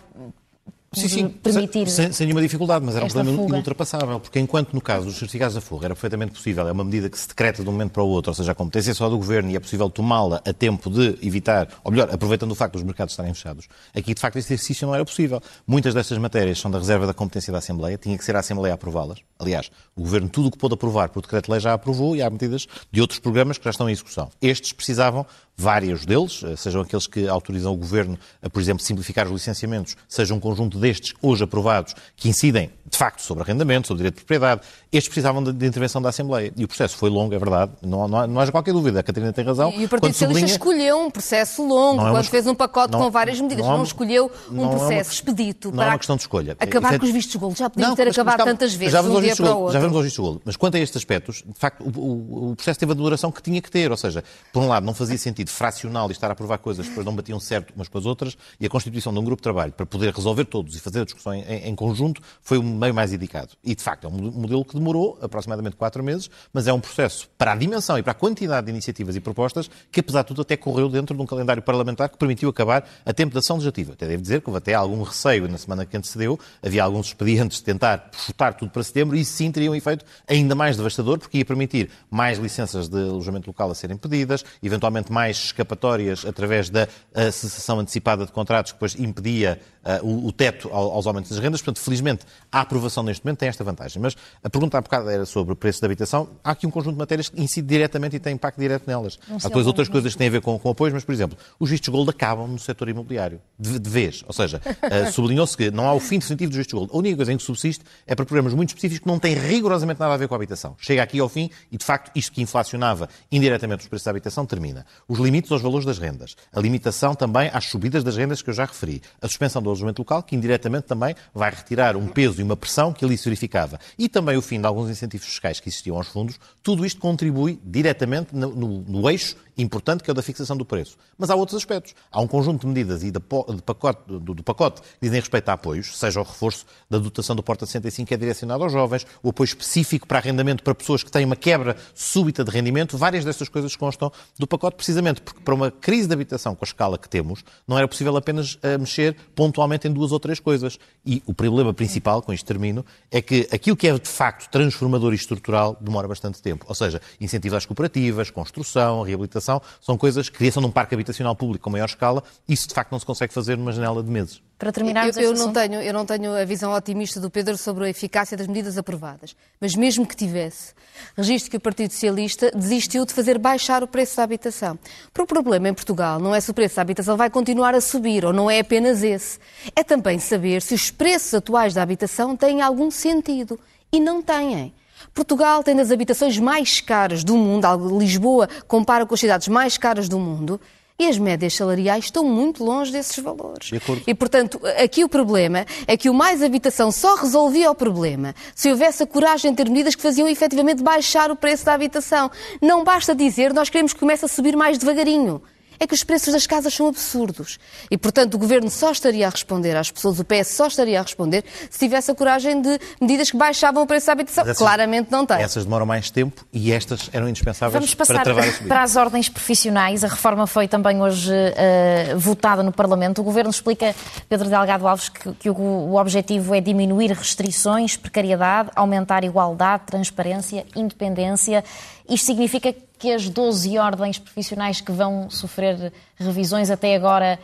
sim, 0.93 1.07
sim, 1.07 1.29
permitir. 1.29 1.89
Sem, 1.89 2.11
sem, 2.11 2.27
nenhuma 2.27 2.41
dificuldade, 2.41 2.85
mas 2.85 2.95
era 2.95 3.05
um 3.05 3.07
problema 3.07 3.37
fuga. 3.37 3.49
inultrapassável, 3.49 4.19
porque 4.19 4.39
enquanto 4.39 4.73
no 4.73 4.81
caso 4.81 5.05
dos 5.05 5.15
certificados 5.15 5.55
da 5.55 5.61
fuga 5.61 5.87
era 5.87 5.95
perfeitamente 5.95 6.33
possível, 6.33 6.67
é 6.67 6.71
uma 6.71 6.83
medida 6.83 7.09
que 7.09 7.17
se 7.17 7.27
decreta 7.27 7.63
de 7.63 7.69
um 7.69 7.71
momento 7.71 7.91
para 7.91 8.03
o 8.03 8.07
outro, 8.07 8.31
ou 8.31 8.35
seja, 8.35 8.51
a 8.51 8.55
competência 8.55 8.91
é 8.91 8.93
só 8.93 9.09
do 9.09 9.17
governo 9.17 9.49
e 9.51 9.55
é 9.55 9.59
possível 9.59 9.89
tomá-la 9.89 10.41
a 10.45 10.53
tempo 10.53 10.89
de 10.89 11.17
evitar, 11.21 11.67
ou 11.83 11.91
melhor, 11.91 12.09
aproveitando 12.11 12.51
o 12.51 12.55
facto 12.55 12.73
dos 12.73 12.83
mercados 12.83 13.13
estarem 13.13 13.33
fechados, 13.33 13.67
aqui 13.93 14.13
de 14.13 14.21
facto 14.21 14.37
esse 14.37 14.53
exercício 14.53 14.87
não 14.87 14.95
era 14.95 15.03
possível. 15.03 15.41
Muitas 15.65 15.93
destas 15.93 16.17
matérias 16.17 16.59
são 16.59 16.69
da 16.69 16.77
reserva 16.77 17.07
da 17.07 17.13
competência 17.13 17.51
da 17.51 17.59
Assembleia, 17.59 17.97
tinha 17.97 18.17
que 18.17 18.23
ser 18.23 18.35
a 18.35 18.39
Assembleia 18.39 18.73
a 18.73 18.75
aprová-las. 18.75 19.19
Aliás, 19.39 19.71
o 19.95 20.01
governo 20.01 20.29
tudo 20.29 20.47
o 20.47 20.51
que 20.51 20.57
pôde 20.57 20.73
aprovar 20.73 21.09
por 21.09 21.21
decreto-lei 21.21 21.59
já 21.59 21.73
aprovou 21.73 22.15
e 22.15 22.21
há 22.21 22.29
medidas 22.29 22.67
de 22.91 23.01
outros 23.01 23.19
programas 23.19 23.57
que 23.57 23.63
já 23.63 23.71
estão 23.71 23.89
em 23.89 23.91
execução. 23.91 24.29
Estes 24.41 24.71
precisavam 24.73 25.25
vários 25.55 26.05
deles, 26.05 26.41
eh, 26.43 26.55
sejam 26.55 26.81
aqueles 26.81 27.07
que 27.07 27.27
autorizam 27.27 27.71
o 27.73 27.77
Governo 27.77 28.17
a, 28.41 28.49
por 28.49 28.61
exemplo, 28.61 28.83
simplificar 28.83 29.27
os 29.27 29.33
licenciamentos, 29.33 29.95
seja 30.07 30.33
um 30.33 30.39
conjunto 30.39 30.77
destes 30.77 31.13
hoje 31.21 31.43
aprovados 31.43 31.95
que 32.15 32.27
incidem, 32.27 32.71
de 32.89 32.97
facto, 32.97 33.21
sobre 33.21 33.43
arrendamento, 33.43 33.87
sobre 33.87 33.99
direito 33.99 34.15
de 34.15 34.21
propriedade. 34.21 34.61
Estes 34.91 35.07
precisavam 35.07 35.43
de, 35.43 35.53
de 35.53 35.65
intervenção 35.65 36.01
da 36.01 36.09
Assembleia. 36.09 36.53
E 36.55 36.63
o 36.63 36.67
processo 36.67 36.95
foi 36.97 37.09
longo, 37.09 37.33
é 37.33 37.39
verdade, 37.39 37.71
não, 37.81 38.07
não, 38.07 38.27
não 38.27 38.41
haja 38.41 38.51
qualquer 38.51 38.73
dúvida. 38.73 38.99
A 38.99 39.03
Catarina 39.03 39.33
tem 39.33 39.43
razão. 39.43 39.71
E 39.71 39.85
o 39.85 39.89
Partido 39.89 40.13
Socialista 40.13 40.51
escolheu 40.51 40.99
um 40.99 41.09
processo 41.09 41.65
longo, 41.65 42.07
é 42.07 42.11
quando 42.11 42.25
fez 42.25 42.47
um 42.47 42.55
pacote 42.55 42.93
não, 42.93 42.99
com 42.99 43.11
várias 43.11 43.39
medidas. 43.39 43.65
Não, 43.65 43.83
escolheu 43.83 44.31
um 44.51 44.69
processo 44.69 45.09
uma, 45.09 45.13
expedito 45.13 45.69
para... 45.69 45.77
Não 45.77 45.83
é 45.83 45.89
uma 45.89 45.97
questão 45.97 46.15
de 46.15 46.21
escolha. 46.23 46.55
Acabar 46.59 46.93
é, 46.93 46.99
com 46.99 47.05
os 47.05 47.11
vistos 47.11 47.31
de 47.31 47.37
golo. 47.37 47.55
Já 47.55 47.69
podíamos 47.69 47.95
ter 47.95 48.07
acabado 48.07 48.43
tantas 48.43 48.73
vezes, 48.73 48.91
já 48.91 49.01
um 49.01 49.21
dia 49.21 49.35
para 49.35 49.55
outro. 49.55 49.73
Já 49.73 49.79
vamos 49.79 49.95
aos 49.95 50.05
vistos. 50.05 50.39
Mas 50.45 50.55
quanto 50.55 50.77
a 50.77 50.79
estes 50.79 50.97
aspectos, 50.97 51.43
de 51.45 51.59
facto, 51.59 51.83
o, 51.83 51.99
o, 51.99 52.51
o 52.51 52.55
processo 52.55 52.79
teve 52.79 52.91
a 52.91 52.95
duração 52.95 53.31
que 53.31 53.41
tinha 53.41 53.61
que 53.61 53.71
ter. 53.71 53.91
Ou 53.91 53.97
seja, 53.97 54.23
por 54.51 54.61
um 54.63 54.67
lado, 54.67 54.85
não 54.85 54.93
fazia 54.93 55.17
sentido 55.17 55.42
fracional 55.51 56.09
estar 56.11 56.27
a 56.27 56.33
aprovar 56.33 56.57
coisas 56.57 56.85
que 56.85 56.89
depois 56.91 57.05
não 57.05 57.15
batiam 57.15 57.39
certo 57.39 57.73
umas 57.75 57.87
com 57.87 57.97
as 57.97 58.05
outras, 58.05 58.37
e 58.59 58.65
a 58.65 58.69
constituição 58.69 59.13
de 59.13 59.19
um 59.19 59.23
grupo 59.23 59.41
de 59.41 59.43
trabalho 59.43 59.71
para 59.71 59.85
poder 59.85 60.13
resolver 60.13 60.45
todos 60.45 60.75
e 60.75 60.79
fazer 60.79 61.01
a 61.01 61.05
discussão 61.05 61.33
em, 61.33 61.43
em 61.43 61.75
conjunto 61.75 62.21
foi 62.41 62.57
o 62.57 62.63
meio 62.63 62.93
mais 62.93 63.13
indicado. 63.13 63.49
E, 63.63 63.75
de 63.75 63.83
facto, 63.83 64.05
é 64.05 64.09
um 64.09 64.31
modelo 64.31 64.63
que 64.63 64.75
demorou 64.75 65.17
aproximadamente 65.21 65.75
quatro 65.75 66.03
meses, 66.03 66.29
mas 66.51 66.67
é 66.67 66.73
um 66.73 66.79
processo 66.79 67.29
para 67.37 67.53
a 67.53 67.55
dimensão 67.55 67.97
e 67.97 68.03
para 68.03 68.11
a 68.11 68.15
quantidade 68.15 68.65
de 68.65 68.71
iniciativas 68.71 69.15
e 69.15 69.19
propostas 69.19 69.69
que, 69.91 69.99
apesar 69.99 70.21
de 70.21 70.27
tudo, 70.29 70.41
até 70.41 70.55
correu 70.55 70.89
dentro 70.89 71.15
de 71.15 71.21
um 71.21 71.25
calendário 71.25 71.61
parlamentar 71.61 72.09
que 72.09 72.17
permitiu 72.17 72.49
acabar 72.49 72.87
a 73.05 73.13
tempo 73.13 73.33
da 73.33 73.39
ação 73.39 73.57
legislativa. 73.57 73.93
Até 73.93 74.07
devo 74.07 74.21
dizer 74.21 74.41
que 74.41 74.49
houve 74.49 74.57
até 74.57 74.73
algum 74.73 75.01
receio 75.03 75.47
na 75.47 75.57
semana 75.57 75.85
que 75.85 75.95
antecedeu, 75.95 76.39
havia 76.61 76.83
alguns 76.83 77.07
expedientes 77.07 77.57
de 77.57 77.63
tentar 77.63 78.09
chutar 78.13 78.53
tudo 78.53 78.71
para 78.71 78.83
setembro 78.83 79.15
e 79.15 79.21
isso 79.21 79.33
sim 79.33 79.51
teria 79.51 79.71
um 79.71 79.75
efeito 79.75 80.05
ainda 80.27 80.55
mais 80.55 80.77
devastador, 80.77 81.17
porque 81.17 81.39
ia 81.39 81.45
permitir 81.45 81.89
mais 82.09 82.37
licenças 82.37 82.87
de 82.87 82.97
alojamento 82.97 83.49
local 83.49 83.71
a 83.71 83.75
serem 83.75 83.97
pedidas, 83.97 84.43
eventualmente 84.61 85.11
mais 85.11 85.32
escapatórias 85.37 86.25
através 86.25 86.69
da 86.69 86.87
cessação 87.31 87.79
antecipada 87.79 88.25
de 88.25 88.31
contratos 88.31 88.71
que 88.71 88.77
depois 88.77 88.95
impedia 88.95 89.59
uh, 89.83 90.05
o, 90.05 90.27
o, 90.27 90.31
teto 90.31 90.69
aos 90.69 91.05
aumentos 91.05 91.29
das 91.29 91.39
rendas. 91.39 91.61
Portanto, 91.61 91.83
felizmente, 91.83 92.25
a 92.51 92.61
aprovação 92.61 93.03
neste 93.03 93.23
momento 93.25 93.39
tem 93.39 93.49
esta 93.49 93.63
vantagem. 93.63 94.01
Mas 94.01 94.15
a 94.43 94.49
pergunta 94.49 94.77
há 94.77 94.81
bocado 94.81 95.09
era 95.09 95.25
sobre 95.25 95.53
o 95.53 95.55
preço 95.55 95.81
da 95.81 95.87
habitação. 95.87 96.29
Há 96.43 96.51
aqui 96.51 96.65
um 96.65 96.71
conjunto 96.71 96.93
de 96.93 96.99
matérias 96.99 97.29
que 97.29 97.41
incide 97.41 97.67
diretamente 97.67 98.15
e 98.15 98.19
tem 98.19 98.33
impacto 98.33 98.59
direto 98.59 98.87
nelas. 98.87 99.19
Não 99.27 99.37
há 99.37 99.47
depois 99.47 99.67
outras 99.67 99.89
coisas 99.89 100.13
que 100.13 100.17
têm 100.17 100.27
a 100.27 100.31
ver 100.31 100.41
com, 100.41 100.57
com 100.57 100.69
apoios, 100.69 100.93
mas, 100.93 101.03
por 101.03 101.11
exemplo, 101.11 101.37
os 101.59 101.69
vistos 101.69 101.89
gold 101.89 102.09
acabam 102.09 102.47
no 102.47 102.59
setor 102.59 102.89
imobiliário, 102.89 103.41
de, 103.59 103.79
de 103.79 103.89
vez. 103.89 104.23
Ou 104.27 104.33
seja, 104.33 104.61
uh, 104.65 105.11
sublinhou-se 105.11 105.55
que 105.55 105.71
não 105.71 105.87
há 105.87 105.93
o 105.93 105.99
fim 105.99 106.19
definitivo 106.19 106.49
dos 106.49 106.57
vistos 106.57 106.73
gold. 106.73 106.91
A 106.93 106.97
única 106.97 107.17
coisa 107.17 107.33
em 107.33 107.37
que 107.37 107.43
subsiste 107.43 107.83
é 108.07 108.15
para 108.15 108.25
programas 108.25 108.53
muito 108.53 108.69
específicos 108.69 109.03
que 109.03 109.07
não 109.07 109.19
têm 109.19 109.35
rigorosamente 109.35 109.99
nada 109.99 110.13
a 110.13 110.17
ver 110.17 110.27
com 110.27 110.35
a 110.35 110.37
habitação. 110.37 110.75
Chega 110.79 111.03
aqui 111.03 111.19
ao 111.19 111.29
fim 111.29 111.49
e, 111.71 111.77
de 111.77 111.85
facto, 111.85 112.11
isto 112.15 112.31
que 112.31 112.41
inflacionava 112.41 113.09
indiretamente 113.31 113.83
os 113.83 113.87
preços 113.87 114.05
da 114.05 114.11
habitação 114.11 114.45
termina. 114.45 114.85
Os 115.07 115.17
limites 115.23 115.51
aos 115.51 115.61
valores 115.61 115.85
das 115.85 115.97
rendas. 115.97 116.35
A 116.51 116.59
limitação 116.59 117.15
também 117.15 117.49
às 117.53 117.65
subidas 117.65 118.03
das 118.03 118.17
rendas 118.17 118.41
que 118.41 118.49
eu 118.49 118.53
já 118.53 118.65
referi. 118.65 119.01
A 119.21 119.27
suspensão 119.27 119.61
do 119.61 119.69
alojamento 119.69 120.01
local, 120.01 120.23
que 120.23 120.35
indiretamente 120.35 120.63
diretamente 120.63 120.85
também 120.85 121.15
vai 121.33 121.51
retirar 121.51 121.95
um 121.95 122.07
peso 122.07 122.39
e 122.39 122.43
uma 122.43 122.55
pressão 122.55 122.93
que 122.93 123.03
ali 123.03 123.17
se 123.17 123.25
verificava. 123.25 123.79
E 123.97 124.07
também 124.07 124.37
o 124.37 124.41
fim 124.41 124.59
de 124.59 124.65
alguns 124.65 124.89
incentivos 124.89 125.27
fiscais 125.27 125.59
que 125.59 125.69
existiam 125.69 125.97
aos 125.97 126.07
fundos, 126.07 126.39
tudo 126.61 126.85
isto 126.85 126.99
contribui 126.99 127.59
diretamente 127.63 128.35
no, 128.35 128.49
no, 128.49 128.67
no 128.81 129.09
eixo 129.09 129.35
importante 129.57 130.03
que 130.03 130.09
é 130.09 130.11
o 130.11 130.15
da 130.15 130.21
fixação 130.21 130.57
do 130.57 130.65
preço. 130.65 130.97
Mas 131.17 131.29
há 131.29 131.35
outros 131.35 131.57
aspectos. 131.57 131.93
Há 132.11 132.21
um 132.21 132.27
conjunto 132.27 132.61
de 132.61 132.67
medidas 132.67 133.03
e 133.03 133.11
de 133.11 133.19
pacote, 133.65 134.01
do, 134.07 134.43
pacote 134.43 134.81
que 134.81 134.87
dizem 135.01 135.19
respeito 135.19 135.49
a 135.49 135.53
apoios, 135.53 135.97
seja 135.97 136.19
o 136.19 136.23
reforço 136.23 136.65
da 136.89 136.97
dotação 136.97 137.35
do 137.35 137.43
Porta 137.43 137.65
65 137.65 138.07
que 138.07 138.13
é 138.13 138.17
direcionado 138.17 138.63
aos 138.63 138.71
jovens, 138.71 139.05
o 139.21 139.29
apoio 139.29 139.45
específico 139.45 140.07
para 140.07 140.19
arrendamento 140.19 140.63
para 140.63 140.73
pessoas 140.73 141.03
que 141.03 141.11
têm 141.11 141.25
uma 141.25 141.35
quebra 141.35 141.75
súbita 141.93 142.43
de 142.43 142.51
rendimento, 142.51 142.97
várias 142.97 143.23
dessas 143.23 143.47
coisas 143.47 143.75
constam 143.75 144.11
do 144.37 144.47
pacote 144.47 144.75
precisamente 144.75 145.21
porque 145.21 145.41
para 145.41 145.53
uma 145.53 145.71
crise 145.71 146.07
de 146.07 146.13
habitação 146.13 146.55
com 146.55 146.65
a 146.65 146.67
escala 146.67 146.97
que 146.97 147.07
temos, 147.07 147.43
não 147.67 147.77
era 147.77 147.87
possível 147.87 148.15
apenas 148.17 148.55
uh, 148.55 148.79
mexer 148.79 149.15
pontualmente 149.35 149.87
em 149.87 149.91
duas 149.91 150.11
ou 150.11 150.19
três 150.19 150.39
coisas. 150.39 150.79
E 151.05 151.21
o 151.25 151.33
problema 151.33 151.73
principal, 151.73 152.21
com 152.21 152.33
isto 152.33 152.45
termino, 152.45 152.85
é 153.11 153.21
que 153.21 153.47
aquilo 153.51 153.75
que 153.75 153.87
é 153.87 153.97
de 153.97 154.09
facto 154.09 154.49
transformador 154.49 155.11
e 155.13 155.15
estrutural 155.15 155.77
demora 155.79 156.07
bastante 156.07 156.41
tempo. 156.41 156.65
Ou 156.67 156.75
seja, 156.75 157.01
incentivos 157.19 157.57
às 157.57 157.65
cooperativas, 157.65 158.29
construção, 158.31 159.01
reabilitação 159.01 159.42
habitação, 159.43 159.61
são 159.81 159.97
coisas, 159.97 160.29
criação 160.29 160.61
de 160.61 160.67
um 160.69 160.71
parque 160.71 160.95
habitacional 160.95 161.35
público 161.35 161.63
com 161.63 161.69
maior 161.69 161.85
escala, 161.85 162.23
isso 162.47 162.67
de 162.67 162.73
facto 162.73 162.91
não 162.91 162.99
se 162.99 163.05
consegue 163.05 163.33
fazer 163.33 163.57
numa 163.57 163.71
janela 163.71 164.01
de 164.01 164.09
meses. 164.09 164.41
Para 164.57 164.71
terminarmos 164.71 165.17
eu, 165.17 165.23
eu 165.23 165.33
não 165.33 165.51
tenho 165.51 165.81
Eu 165.81 165.93
não 165.93 166.05
tenho 166.05 166.33
a 166.33 166.45
visão 166.45 166.71
otimista 166.73 167.19
do 167.19 167.29
Pedro 167.29 167.57
sobre 167.57 167.85
a 167.85 167.89
eficácia 167.89 168.37
das 168.37 168.47
medidas 168.47 168.77
aprovadas, 168.77 169.35
mas 169.59 169.75
mesmo 169.75 170.05
que 170.05 170.15
tivesse, 170.15 170.73
registro 171.17 171.51
que 171.51 171.57
o 171.57 171.59
Partido 171.59 171.91
Socialista 171.91 172.51
desistiu 172.51 173.05
de 173.05 173.13
fazer 173.13 173.37
baixar 173.37 173.83
o 173.83 173.87
preço 173.87 174.17
da 174.17 174.23
habitação. 174.23 174.79
Porque 175.11 175.23
o 175.23 175.27
problema 175.27 175.67
em 175.67 175.73
Portugal 175.73 176.19
não 176.19 176.33
é 176.33 176.39
se 176.39 176.49
o 176.49 176.53
preço 176.53 176.77
da 176.77 176.81
habitação 176.81 177.17
vai 177.17 177.29
continuar 177.29 177.75
a 177.75 177.81
subir, 177.81 178.23
ou 178.23 178.31
não 178.31 178.49
é 178.49 178.59
apenas 178.59 179.03
esse. 179.03 179.39
É 179.75 179.83
também 179.83 180.19
saber 180.19 180.61
se 180.61 180.73
os 180.73 180.89
preços 180.89 181.33
atuais 181.33 181.73
da 181.73 181.81
habitação 181.81 182.37
têm 182.37 182.61
algum 182.61 182.89
sentido. 182.89 183.59
E 183.91 183.99
não 183.99 184.23
têm. 184.23 184.73
Portugal 185.13 185.63
tem 185.63 185.75
das 185.75 185.91
habitações 185.91 186.37
mais 186.37 186.81
caras 186.81 187.23
do 187.23 187.35
mundo, 187.35 187.67
Lisboa 187.97 188.47
compara 188.67 189.05
com 189.05 189.13
as 189.13 189.19
cidades 189.19 189.47
mais 189.47 189.77
caras 189.77 190.07
do 190.07 190.19
mundo, 190.19 190.59
e 190.99 191.07
as 191.07 191.17
médias 191.17 191.55
salariais 191.55 192.05
estão 192.05 192.23
muito 192.23 192.63
longe 192.63 192.91
desses 192.91 193.17
valores. 193.17 193.67
De 193.67 193.81
e, 194.05 194.13
portanto, 194.13 194.59
aqui 194.77 195.03
o 195.03 195.09
problema 195.09 195.65
é 195.87 195.97
que 195.97 196.09
o 196.09 196.13
mais 196.13 196.41
habitação 196.43 196.91
só 196.91 197.15
resolvia 197.15 197.71
o 197.71 197.75
problema 197.75 198.35
se 198.53 198.69
houvesse 198.69 199.03
a 199.03 199.07
coragem 199.07 199.51
de 199.51 199.57
ter 199.57 199.69
medidas 199.69 199.95
que 199.95 200.01
faziam 200.01 200.27
efetivamente 200.27 200.83
baixar 200.83 201.31
o 201.31 201.35
preço 201.35 201.65
da 201.65 201.73
habitação. 201.73 202.29
Não 202.61 202.83
basta 202.83 203.15
dizer 203.15 203.53
nós 203.53 203.69
queremos 203.69 203.93
que 203.93 203.99
comece 203.99 204.25
a 204.25 204.27
subir 204.27 204.55
mais 204.55 204.77
devagarinho 204.77 205.41
é 205.79 205.87
que 205.87 205.93
os 205.93 206.03
preços 206.03 206.33
das 206.33 206.47
casas 206.47 206.73
são 206.73 206.87
absurdos. 206.87 207.59
E, 207.89 207.97
portanto, 207.97 208.35
o 208.35 208.37
Governo 208.37 208.69
só 208.69 208.91
estaria 208.91 209.27
a 209.27 209.29
responder 209.29 209.75
às 209.75 209.91
pessoas, 209.91 210.19
o 210.19 210.23
PS 210.23 210.49
só 210.49 210.67
estaria 210.67 210.99
a 210.99 211.03
responder 211.03 211.43
se 211.69 211.79
tivesse 211.79 212.11
a 212.11 212.15
coragem 212.15 212.61
de 212.61 212.79
medidas 213.01 213.31
que 213.31 213.37
baixavam 213.37 213.83
o 213.83 213.87
preço 213.87 214.07
da 214.07 214.13
habitação. 214.13 214.43
Essas, 214.43 214.57
Claramente 214.57 215.11
não 215.11 215.25
tem. 215.25 215.37
Essas 215.37 215.63
demoram 215.63 215.85
mais 215.85 216.09
tempo 216.09 216.45
e 216.51 216.71
estas 216.71 217.09
eram 217.13 217.27
indispensáveis 217.27 217.73
Vamos 217.73 217.93
passar 217.95 218.13
para 218.15 218.23
travar 218.23 218.47
a 218.47 218.51
subida. 218.51 218.67
para 218.67 218.83
as 218.83 218.95
ordens 218.95 219.29
profissionais. 219.29 220.03
A 220.03 220.07
reforma 220.07 220.47
foi 220.47 220.67
também 220.67 221.01
hoje 221.01 221.31
uh, 221.31 222.17
votada 222.17 222.63
no 222.63 222.71
Parlamento. 222.71 223.21
O 223.21 223.23
Governo 223.23 223.49
explica, 223.49 223.95
Pedro 224.29 224.49
Delgado 224.49 224.87
Alves, 224.87 225.09
que, 225.09 225.33
que 225.33 225.49
o, 225.49 225.55
o 225.55 225.95
objetivo 225.95 226.53
é 226.55 226.61
diminuir 226.61 227.11
restrições, 227.11 227.95
precariedade, 227.97 228.69
aumentar 228.75 229.23
igualdade, 229.23 229.83
transparência, 229.85 230.65
independência. 230.75 231.63
Isto 232.09 232.25
significa 232.25 232.73
que 232.73 232.92
as 233.11 233.29
12 233.29 233.77
ordens 233.77 234.17
profissionais 234.17 234.81
que 234.81 234.91
vão 234.91 235.29
sofrer 235.29 235.91
revisões 236.17 236.69
até 236.69 236.95
agora 236.95 237.39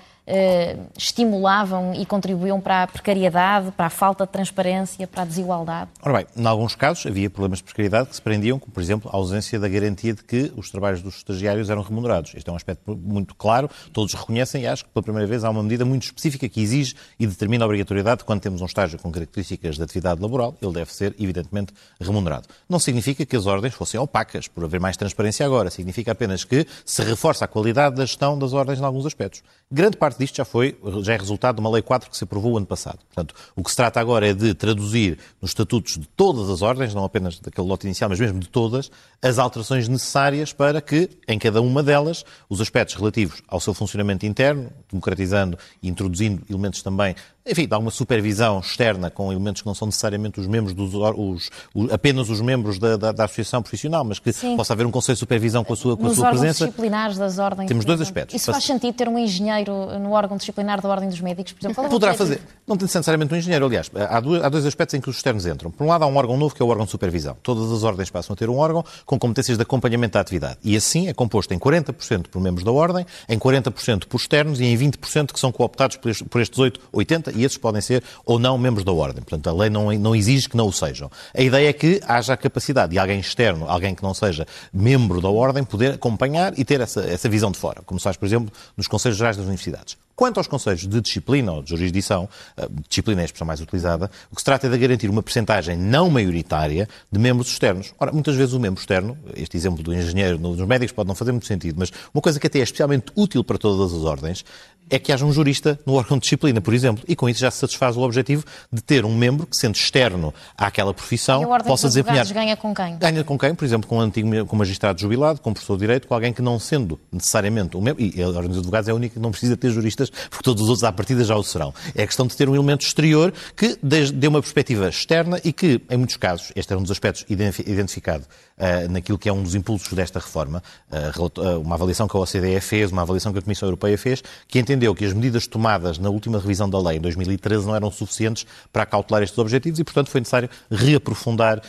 estimulavam 0.95 1.93
e 1.93 2.05
contribuíam 2.05 2.61
para 2.61 2.83
a 2.83 2.87
precariedade, 2.87 3.71
para 3.71 3.87
a 3.87 3.89
falta 3.89 4.25
de 4.25 4.31
transparência, 4.31 5.07
para 5.07 5.23
a 5.23 5.25
desigualdade? 5.25 5.89
Ora 6.01 6.17
bem, 6.17 6.27
em 6.35 6.45
alguns 6.45 6.75
casos 6.75 7.05
havia 7.05 7.29
problemas 7.29 7.59
de 7.59 7.63
precariedade 7.63 8.09
que 8.09 8.15
se 8.15 8.21
prendiam, 8.21 8.59
como 8.59 8.71
por 8.71 8.81
exemplo 8.81 9.09
a 9.11 9.15
ausência 9.17 9.59
da 9.59 9.67
garantia 9.67 10.13
de 10.13 10.23
que 10.23 10.51
os 10.55 10.69
trabalhos 10.69 11.01
dos 11.01 11.17
estagiários 11.17 11.69
eram 11.69 11.81
remunerados. 11.81 12.33
Este 12.35 12.49
é 12.49 12.53
um 12.53 12.55
aspecto 12.55 12.95
muito 12.95 13.33
claro, 13.35 13.69
todos 13.91 14.13
reconhecem 14.13 14.63
e 14.63 14.67
acho 14.67 14.85
que 14.85 14.91
pela 14.91 15.03
primeira 15.03 15.27
vez 15.27 15.43
há 15.43 15.49
uma 15.49 15.63
medida 15.63 15.83
muito 15.83 16.03
específica 16.03 16.47
que 16.47 16.61
exige 16.61 16.95
e 17.19 17.25
determina 17.25 17.65
a 17.65 17.67
obrigatoriedade 17.67 18.19
de 18.19 18.25
quando 18.25 18.41
temos 18.41 18.61
um 18.61 18.65
estágio 18.65 18.99
com 18.99 19.11
características 19.11 19.75
de 19.75 19.83
atividade 19.83 20.21
laboral, 20.21 20.55
ele 20.61 20.73
deve 20.73 20.93
ser 20.93 21.15
evidentemente 21.19 21.73
remunerado. 21.99 22.47
Não 22.67 22.79
significa 22.79 23.25
que 23.25 23.35
as 23.35 23.45
ordens 23.45 23.73
fossem 23.73 23.99
opacas 23.99 24.47
por 24.47 24.63
haver 24.63 24.79
mais 24.79 24.95
transparência 24.95 25.45
agora, 25.45 25.69
significa 25.69 26.11
apenas 26.11 26.43
que 26.43 26.67
se 26.85 27.01
reforça 27.03 27.45
a 27.45 27.47
qualidade 27.47 27.95
da 27.95 28.05
gestão 28.05 28.37
das 28.37 28.53
ordens 28.53 28.79
em 28.79 28.83
alguns 28.83 29.05
aspectos. 29.05 29.41
Grande 29.71 29.97
parte 29.97 30.18
disto 30.19 30.35
já 30.35 30.45
foi, 30.45 30.77
já 31.01 31.13
é 31.13 31.17
resultado 31.17 31.55
de 31.55 31.61
uma 31.61 31.69
Lei 31.69 31.81
4 31.81 32.09
que 32.09 32.17
se 32.17 32.23
aprovou 32.23 32.53
o 32.53 32.57
ano 32.57 32.65
passado. 32.65 32.99
Portanto, 33.07 33.33
o 33.55 33.63
que 33.63 33.69
se 33.69 33.75
trata 33.75 33.99
agora 33.99 34.27
é 34.27 34.33
de 34.33 34.53
traduzir 34.53 35.17
nos 35.41 35.51
estatutos 35.51 35.97
de 35.97 36.07
todas 36.07 36.49
as 36.49 36.61
ordens, 36.61 36.93
não 36.93 37.03
apenas 37.03 37.39
daquele 37.39 37.67
lote 37.67 37.87
inicial, 37.87 38.09
mas 38.09 38.19
mesmo 38.19 38.39
de 38.39 38.49
todas, 38.49 38.91
as 39.21 39.39
alterações 39.39 39.87
necessárias 39.87 40.53
para 40.53 40.81
que, 40.81 41.09
em 41.27 41.39
cada 41.39 41.61
uma 41.61 41.81
delas, 41.81 42.23
os 42.47 42.61
aspectos 42.61 42.95
relativos 42.95 43.41
ao 43.47 43.59
seu 43.59 43.73
funcionamento 43.73 44.25
interno, 44.25 44.69
democratizando 44.89 45.57
e 45.81 45.89
introduzindo 45.89 46.43
elementos 46.49 46.81
também 46.81 47.15
enfim, 47.49 47.67
dá 47.67 47.77
uma 47.77 47.91
supervisão 47.91 48.59
externa 48.59 49.09
com 49.09 49.31
elementos 49.31 49.61
que 49.61 49.67
não 49.67 49.73
são 49.73 49.87
necessariamente 49.87 50.39
os 50.39 50.47
membros 50.47 50.73
dos 50.73 50.93
os, 50.93 51.49
os, 51.73 51.91
apenas 51.91 52.29
os 52.29 52.41
membros 52.41 52.77
da, 52.77 52.97
da, 52.97 53.11
da, 53.11 53.25
associação 53.25 53.61
profissional, 53.61 54.03
mas 54.03 54.19
que 54.19 54.31
Sim. 54.31 54.55
possa 54.55 54.73
haver 54.73 54.85
um 54.85 54.91
conselho 54.91 55.15
de 55.15 55.19
supervisão 55.19 55.63
com 55.63 55.73
a 55.73 55.75
sua, 55.75 55.97
com 55.97 56.07
a 56.07 56.13
sua 56.13 56.29
presença. 56.29 56.65
disciplinares 56.65 57.17
das 57.17 57.39
ordens. 57.39 57.67
Temos 57.67 57.85
dois 57.85 58.01
aspectos. 58.01 58.35
Isso 58.35 58.51
faz 58.51 58.63
sentido 58.63 58.93
ter 58.93 59.07
um 59.07 59.17
engenheiro 59.17 59.73
no 59.99 60.11
órgão 60.11 60.37
disciplinar 60.37 60.81
da 60.81 60.89
Ordem 60.89 61.09
dos 61.09 61.21
Médicos, 61.21 61.53
por 61.53 61.65
exemplo? 61.65 61.89
Poderá 61.89 62.13
fazer. 62.13 62.41
Não 62.67 62.77
tem 62.77 62.85
necessariamente 62.85 63.33
um 63.33 63.37
engenheiro, 63.37 63.65
aliás. 63.65 63.89
Há, 63.95 64.19
dois, 64.19 64.43
há 64.43 64.49
dois 64.49 64.65
aspectos 64.65 64.93
em 64.93 65.01
que 65.01 65.09
os 65.09 65.15
externos 65.15 65.45
entram. 65.45 65.71
Por 65.71 65.83
um 65.83 65.87
lado, 65.87 66.03
há 66.03 66.07
um 66.07 66.15
órgão 66.15 66.37
novo 66.37 66.53
que 66.53 66.61
é 66.61 66.65
o 66.65 66.69
órgão 66.69 66.85
de 66.85 66.91
supervisão. 66.91 67.35
Todas 67.41 67.71
as 67.71 67.83
ordens 67.83 68.09
passam 68.09 68.33
a 68.33 68.37
ter 68.37 68.49
um 68.49 68.57
órgão 68.57 68.83
com 69.05 69.17
competências 69.17 69.57
de 69.57 69.63
acompanhamento 69.63 70.13
da 70.13 70.19
atividade. 70.19 70.57
E 70.63 70.75
assim 70.75 71.07
é 71.07 71.13
composto 71.13 71.53
em 71.53 71.59
40% 71.59 72.27
por 72.27 72.41
membros 72.41 72.63
da 72.63 72.71
ordem, 72.71 73.05
em 73.27 73.37
40% 73.39 74.05
por 74.05 74.17
externos 74.17 74.59
e 74.59 74.65
em 74.65 74.77
20% 74.77 75.33
que 75.33 75.39
são 75.39 75.51
cooptados 75.51 75.97
por 75.97 76.41
estes 76.41 76.59
8, 76.59 76.79
80 76.91 77.31
e 77.39 77.45
esses 77.45 77.57
podem 77.57 77.81
ser 77.81 78.03
ou 78.25 78.37
não 78.37 78.57
membros 78.57 78.83
da 78.83 78.91
Ordem. 78.91 79.23
Portanto, 79.23 79.49
a 79.49 79.53
lei 79.53 79.69
não, 79.69 79.91
não 79.93 80.15
exige 80.15 80.49
que 80.49 80.57
não 80.57 80.67
o 80.67 80.73
sejam. 80.73 81.09
A 81.35 81.41
ideia 81.41 81.69
é 81.69 81.73
que 81.73 82.01
haja 82.05 82.33
a 82.33 82.37
capacidade 82.37 82.91
de 82.91 82.99
alguém 82.99 83.19
externo, 83.19 83.65
alguém 83.67 83.95
que 83.95 84.03
não 84.03 84.13
seja 84.13 84.45
membro 84.73 85.21
da 85.21 85.29
Ordem, 85.29 85.63
poder 85.63 85.93
acompanhar 85.93 86.57
e 86.57 86.65
ter 86.65 86.81
essa, 86.81 87.01
essa 87.01 87.29
visão 87.29 87.51
de 87.51 87.57
fora, 87.57 87.81
como 87.85 87.99
se 87.99 88.03
faz, 88.03 88.17
por 88.17 88.25
exemplo, 88.25 88.51
nos 88.75 88.87
Conselhos 88.87 89.17
Gerais 89.17 89.37
das 89.37 89.45
Universidades. 89.45 89.97
Quanto 90.19 90.37
aos 90.37 90.47
conselhos 90.47 90.85
de 90.85 90.99
disciplina 90.99 91.53
ou 91.53 91.63
de 91.63 91.69
jurisdição, 91.69 92.27
eh, 92.57 92.67
disciplina 92.89 93.21
é 93.21 93.23
a 93.23 93.25
expressão 93.25 93.47
mais 93.47 93.61
utilizada, 93.61 94.11
o 94.29 94.35
que 94.35 94.41
se 94.41 94.45
trata 94.45 94.67
é 94.67 94.69
de 94.69 94.77
garantir 94.77 95.09
uma 95.09 95.23
percentagem 95.23 95.77
não 95.77 96.09
maioritária 96.09 96.89
de 97.09 97.17
membros 97.17 97.47
externos. 97.47 97.93
Ora, 97.97 98.11
muitas 98.11 98.35
vezes 98.35 98.53
o 98.53 98.59
membro 98.59 98.81
externo, 98.81 99.17
este 99.33 99.55
exemplo 99.55 99.81
do 99.81 99.93
engenheiro 99.93 100.37
nos 100.37 100.59
médicos 100.67 100.91
pode 100.91 101.07
não 101.07 101.15
fazer 101.15 101.31
muito 101.31 101.47
sentido, 101.47 101.77
mas 101.79 101.89
uma 102.13 102.21
coisa 102.21 102.37
que 102.37 102.47
até 102.47 102.59
é 102.59 102.63
especialmente 102.63 103.13
útil 103.15 103.45
para 103.45 103.57
todas 103.57 103.93
as 103.93 104.03
ordens 104.03 104.43
é 104.89 104.97
que 104.97 105.13
haja 105.13 105.25
um 105.25 105.31
jurista 105.31 105.79
no 105.85 105.93
órgão 105.93 106.17
de 106.17 106.23
disciplina, 106.23 106.59
por 106.59 106.73
exemplo, 106.73 107.03
e 107.07 107.15
com 107.15 107.29
isso 107.29 107.39
já 107.39 107.51
se 107.51 107.59
satisfaz 107.59 107.95
o 107.95 108.01
objetivo 108.01 108.43
de 108.71 108.81
ter 108.81 109.05
um 109.05 109.15
membro 109.15 109.45
que, 109.45 109.55
sendo 109.55 109.75
externo 109.75 110.33
àquela 110.57 110.93
profissão, 110.93 111.45
possa 111.65 111.87
desempenhar. 111.87 112.25
ganha 112.33 112.57
com 112.57 112.73
quem? 112.73 112.97
Ganha 112.97 113.23
com 113.23 113.37
quem? 113.37 113.53
Por 113.53 113.65
exemplo, 113.65 113.87
com 113.87 113.97
um 113.97 114.01
antigo 114.01 114.45
com 114.45 114.55
um 114.55 114.59
magistrado 114.59 114.99
jubilado, 114.99 115.39
com 115.39 115.51
um 115.51 115.53
professor 115.53 115.75
de 115.75 115.81
direito, 115.81 116.07
com 116.07 116.13
alguém 116.13 116.33
que 116.33 116.41
não 116.41 116.59
sendo 116.59 116.99
necessariamente 117.11 117.77
um 117.77 117.81
membro, 117.81 118.03
e 118.03 118.21
a 118.21 118.27
Ordem 118.27 118.49
dos 118.49 118.57
Advogados 118.57 118.89
é 118.89 118.91
a 118.91 118.95
única 118.95 119.13
que 119.13 119.19
não 119.19 119.31
precisa 119.31 119.55
ter 119.55 119.69
juristas, 119.69 120.08
porque 120.29 120.43
todos 120.43 120.63
os 120.63 120.69
outros 120.69 120.83
à 120.83 120.91
partida 120.91 121.23
já 121.23 121.35
o 121.35 121.43
serão. 121.43 121.73
É 121.95 122.05
questão 122.05 122.27
de 122.27 122.35
ter 122.35 122.49
um 122.49 122.55
elemento 122.55 122.85
exterior 122.85 123.33
que 123.55 123.77
dê 123.81 124.27
uma 124.27 124.41
perspectiva 124.41 124.89
externa 124.89 125.39
e 125.43 125.53
que, 125.53 125.81
em 125.89 125.97
muitos 125.97 126.17
casos, 126.17 126.51
este 126.55 126.73
é 126.73 126.77
um 126.77 126.81
dos 126.81 126.91
aspectos 126.91 127.25
identificado 127.29 128.25
uh, 128.57 128.91
naquilo 128.91 129.17
que 129.17 129.29
é 129.29 129.33
um 129.33 129.41
dos 129.41 129.55
impulsos 129.55 129.91
desta 129.93 130.19
reforma, 130.19 130.61
uh, 130.91 131.59
uma 131.59 131.75
avaliação 131.75 132.07
que 132.07 132.15
a 132.15 132.19
OCDE 132.19 132.59
fez, 132.61 132.91
uma 132.91 133.01
avaliação 133.01 133.31
que 133.31 133.39
a 133.39 133.41
Comissão 133.41 133.67
Europeia 133.67 133.97
fez, 133.97 134.23
que 134.47 134.59
entendeu 134.59 134.93
que 134.93 135.05
as 135.05 135.13
medidas 135.13 135.47
tomadas 135.47 135.97
na 135.97 136.09
última 136.09 136.39
revisão 136.39 136.69
da 136.69 136.79
lei, 136.79 136.97
em 136.97 137.01
2013, 137.01 137.65
não 137.65 137.75
eram 137.75 137.91
suficientes 137.91 138.45
para 138.71 138.85
cautelar 138.85 139.23
estes 139.23 139.37
objetivos 139.37 139.79
e, 139.79 139.83
portanto, 139.83 140.09
foi 140.09 140.21
necessário 140.21 140.49
reaprofundar 140.69 141.59
uh, 141.59 141.61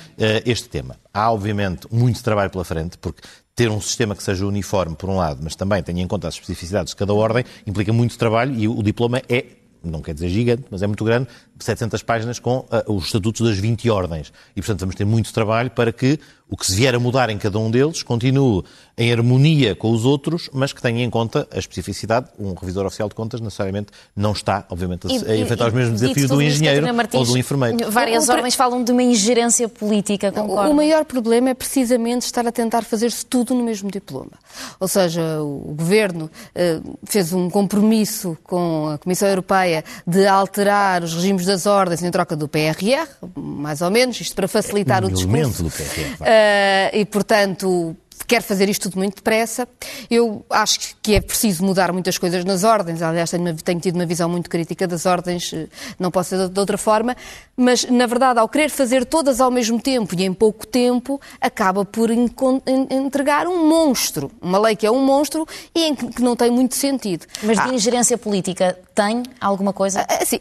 este 0.45 0.69
tema. 0.69 0.97
Há, 1.13 1.33
obviamente, 1.33 1.87
muito 1.91 2.23
trabalho 2.23 2.51
pela 2.51 2.65
frente, 2.65 2.97
porque 2.99 3.23
ter 3.55 3.71
um 3.71 3.81
sistema 3.81 4.15
que 4.15 4.23
seja 4.23 4.47
uniforme, 4.47 4.97
por 4.97 5.09
um 5.09 5.17
lado, 5.17 5.41
mas 5.43 5.55
também 5.55 5.83
tenha 5.83 6.03
em 6.03 6.07
conta 6.07 6.29
as 6.29 6.35
especificidades 6.35 6.93
de 6.93 6.97
cada 6.97 7.13
ordem, 7.13 7.45
implica 7.67 7.93
muito 7.93 8.17
trabalho 8.17 8.55
e 8.55 8.67
o 8.67 8.83
diploma 8.83 9.21
é 9.29 9.45
não 9.83 10.03
quer 10.03 10.15
dizer 10.15 10.29
gigante, 10.29 10.65
mas 10.71 10.83
é 10.83 10.87
muito 10.87 11.05
grande, 11.05 11.29
700 11.65 12.03
páginas 12.03 12.39
com 12.39 12.59
uh, 12.59 12.93
os 12.93 13.07
estatutos 13.07 13.49
das 13.49 13.59
20 13.59 13.89
ordens. 13.91 14.33
E, 14.57 14.61
portanto, 14.61 14.81
vamos 14.81 14.95
ter 14.95 15.05
muito 15.05 15.33
trabalho 15.33 15.71
para 15.71 15.93
que 15.93 16.19
o 16.51 16.57
que 16.57 16.67
se 16.67 16.75
vier 16.75 16.95
a 16.95 16.99
mudar 16.99 17.31
em 17.31 17.39
cada 17.39 17.59
um 17.59 17.71
deles 17.71 18.03
continue 18.03 18.65
em 18.99 19.13
harmonia 19.13 19.75
com 19.75 19.93
os 19.93 20.05
outros, 20.05 20.51
mas 20.53 20.73
que 20.73 20.83
tenha 20.83 21.05
em 21.05 21.09
conta 21.09 21.47
a 21.51 21.59
especificidade. 21.59 22.27
Um 22.39 22.55
revisor 22.55 22.85
oficial 22.85 23.09
de 23.09 23.15
contas 23.15 23.41
necessariamente 23.41 23.93
não 24.17 24.33
está, 24.33 24.67
obviamente, 24.69 25.07
a, 25.07 25.37
enfrentar 25.37 25.69
os 25.69 25.73
mesmos 25.73 26.01
desafios 26.01 26.29
do 26.29 26.43
engenheiro 26.43 26.93
Martins, 26.93 27.21
ou 27.21 27.25
do 27.25 27.39
enfermeiro. 27.39 27.91
Várias 27.91 28.29
o, 28.29 28.33
ordens 28.33 28.57
falam 28.57 28.83
de 28.83 28.91
uma 28.91 29.03
ingerência 29.03 29.69
política, 29.69 30.33
concordo. 30.33 30.73
O 30.73 30.75
maior 30.75 31.05
problema 31.05 31.51
é 31.51 31.55
precisamente 31.55 32.23
estar 32.23 32.47
a 32.47 32.53
tentar 32.53 32.83
fazer-se 32.83 33.25
tudo 33.25 33.55
no 33.55 33.63
mesmo 33.63 33.89
diploma. 33.91 34.33
Ou 34.81 34.89
seja, 34.89 35.41
o 35.41 35.75
Governo 35.77 36.25
uh, 36.25 36.99
fez 37.05 37.33
um 37.33 37.49
compromisso 37.49 38.37
com 38.43 38.89
a 38.89 38.99
Comissão 38.99 39.29
Europeia 39.29 39.85
de 40.05 40.27
alterar 40.27 41.05
os 41.05 41.15
regimes 41.15 41.47
das 41.51 41.67
ordens 41.67 42.03
em 42.03 42.11
troca 42.11 42.37
do 42.37 42.47
PRR, 42.47 43.09
mais 43.35 43.83
ou 43.83 43.91
menos, 43.91 44.21
isto 44.21 44.37
para 44.37 44.47
facilitar 44.47 45.03
é 45.03 45.07
um 45.07 45.09
o 45.09 45.13
discurso. 45.13 45.65
do 45.65 45.71
PRR. 45.71 46.15
Uh, 46.21 46.97
e, 46.97 47.05
portanto, 47.05 47.97
quer 48.31 48.43
fazer 48.43 48.69
isto 48.69 48.89
tudo 48.89 48.99
muito 48.99 49.17
depressa. 49.17 49.67
Eu 50.09 50.45
acho 50.49 50.95
que 51.03 51.17
é 51.17 51.21
preciso 51.21 51.65
mudar 51.65 51.93
muitas 51.93 52.17
coisas 52.17 52.45
nas 52.45 52.63
ordens. 52.63 53.03
Aliás, 53.03 53.29
tenho, 53.29 53.57
tenho, 53.57 53.81
tido 53.81 53.97
uma 53.97 54.07
visão 54.07 54.29
muito 54.29 54.49
crítica 54.49 54.87
das 54.87 55.05
ordens, 55.05 55.53
eh, 55.53 55.67
não 55.99 56.13
posso 56.13 56.31
ser 56.31 56.49
de 56.49 56.61
outra 56.61 56.79
forma. 56.79 57.17
Mas, 57.57 57.85
na 57.87 58.07
verdade, 58.07 58.39
ao 58.39 58.49
querer 58.49 58.71
fazer 58.71 59.05
todas 59.05 59.41
ao 59.41 59.51
mesmo 59.51 59.81
tempo 59.81 60.15
e 60.17 60.25
em 60.25 60.33
pouco 60.33 60.65
tempo, 60.65 61.21
acaba 61.41 61.85
por 61.85 62.09
entregar 62.09 63.49
um 63.49 63.67
monstro. 63.69 64.31
Uma 64.41 64.61
lei 64.61 64.77
que 64.77 64.87
é 64.87 64.91
um 64.91 65.05
monstro 65.05 65.45
e 65.75 65.83
em 65.83 65.95
que 65.97 66.23
não 66.23 66.37
tem 66.37 66.53
muito 66.53 66.77
sentido. 66.77 67.27
Mas 67.43 67.59
de 67.59 67.71
ah. 67.71 67.75
ingerência 67.75 68.17
política 68.17 68.79
tem 68.95 69.25
alguma 69.41 69.73
coisa? 69.73 70.07
Assim, 70.09 70.39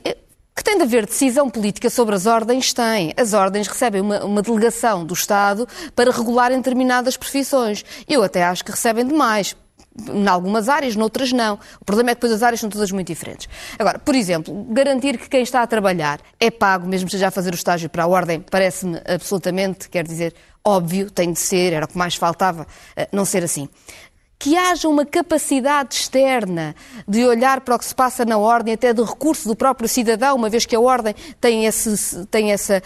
que 0.60 0.64
tem 0.64 0.76
de 0.76 0.84
haver 0.84 1.06
decisão 1.06 1.50
política 1.50 1.90
sobre 1.90 2.14
as 2.16 2.26
ordens, 2.26 2.74
tem. 2.74 3.14
As 3.16 3.34
ordens 3.34 3.66
recebem 3.66 4.02
uma, 4.02 4.26
uma, 4.26 4.42
delegação 4.42 5.06
do 5.06 5.14
Estado 5.14 5.66
para 5.96 6.12
regular 6.12 6.52
determinadas 6.52 7.16
profissões. 7.16 7.86
Eu 8.06 8.22
até 8.24 8.44
acho 8.44 8.66
que 8.66 8.72
recebem 8.72 9.08
demais. 9.08 9.56
Em 10.14 10.28
algumas 10.28 10.68
áreas, 10.68 10.98
noutras 10.98 11.32
não. 11.32 11.58
O 11.80 11.86
problema 11.86 12.12
é 12.12 12.14
que 12.14 12.20
depois 12.20 12.34
as 12.34 12.44
áreas 12.44 12.60
são 12.60 12.70
todas 12.70 12.92
muito 12.92 13.08
diferentes. 13.08 13.48
Agora, 13.80 14.00
por 14.00 14.14
exemplo, 14.14 14.66
garantir 14.70 15.18
que 15.18 15.30
quem 15.30 15.44
está 15.44 15.62
a 15.62 15.68
trabalhar 15.68 16.20
é 16.38 16.52
pago, 16.52 16.86
mesmo 16.86 17.06
que 17.06 17.16
esteja 17.16 17.30
a 17.30 17.32
fazer 17.32 17.54
o 17.54 17.56
estágio 17.56 17.90
para 17.90 18.04
a 18.04 18.08
ordem, 18.08 18.42
parece-me 18.42 19.02
absolutamente, 19.08 19.88
quer 19.88 20.04
dizer, 20.04 20.36
óbvio, 20.64 21.10
tem 21.10 21.32
de 21.32 21.40
ser, 21.40 21.72
era 21.72 21.86
o 21.86 21.88
que 21.88 21.98
mais 21.98 22.16
faltava, 22.16 22.68
eh, 22.98 23.08
não 23.14 23.24
ser 23.24 23.46
assim 23.46 23.70
que 24.40 24.56
haja 24.56 24.88
uma 24.88 25.06
capacidade 25.06 25.96
externa 25.96 26.74
de 27.06 27.26
olhar 27.26 27.60
para 27.60 27.76
o 27.76 27.78
que 27.78 27.84
se 27.84 27.94
passa 27.94 28.24
na 28.24 28.38
ordem, 28.38 28.74
até 28.74 28.94
de 28.94 29.04
recurso 29.04 29.50
do 29.50 29.56
próprio 29.56 29.90
cidadão, 29.90 30.34
uma 30.34 30.50
vez 30.50 30.66
que 30.66 30.74
a 30.74 30.80
ordem 30.80 31.14
tem, 31.42 31.66
esse, 31.66 32.26
tem, 32.28 32.54
essa, 32.54 32.82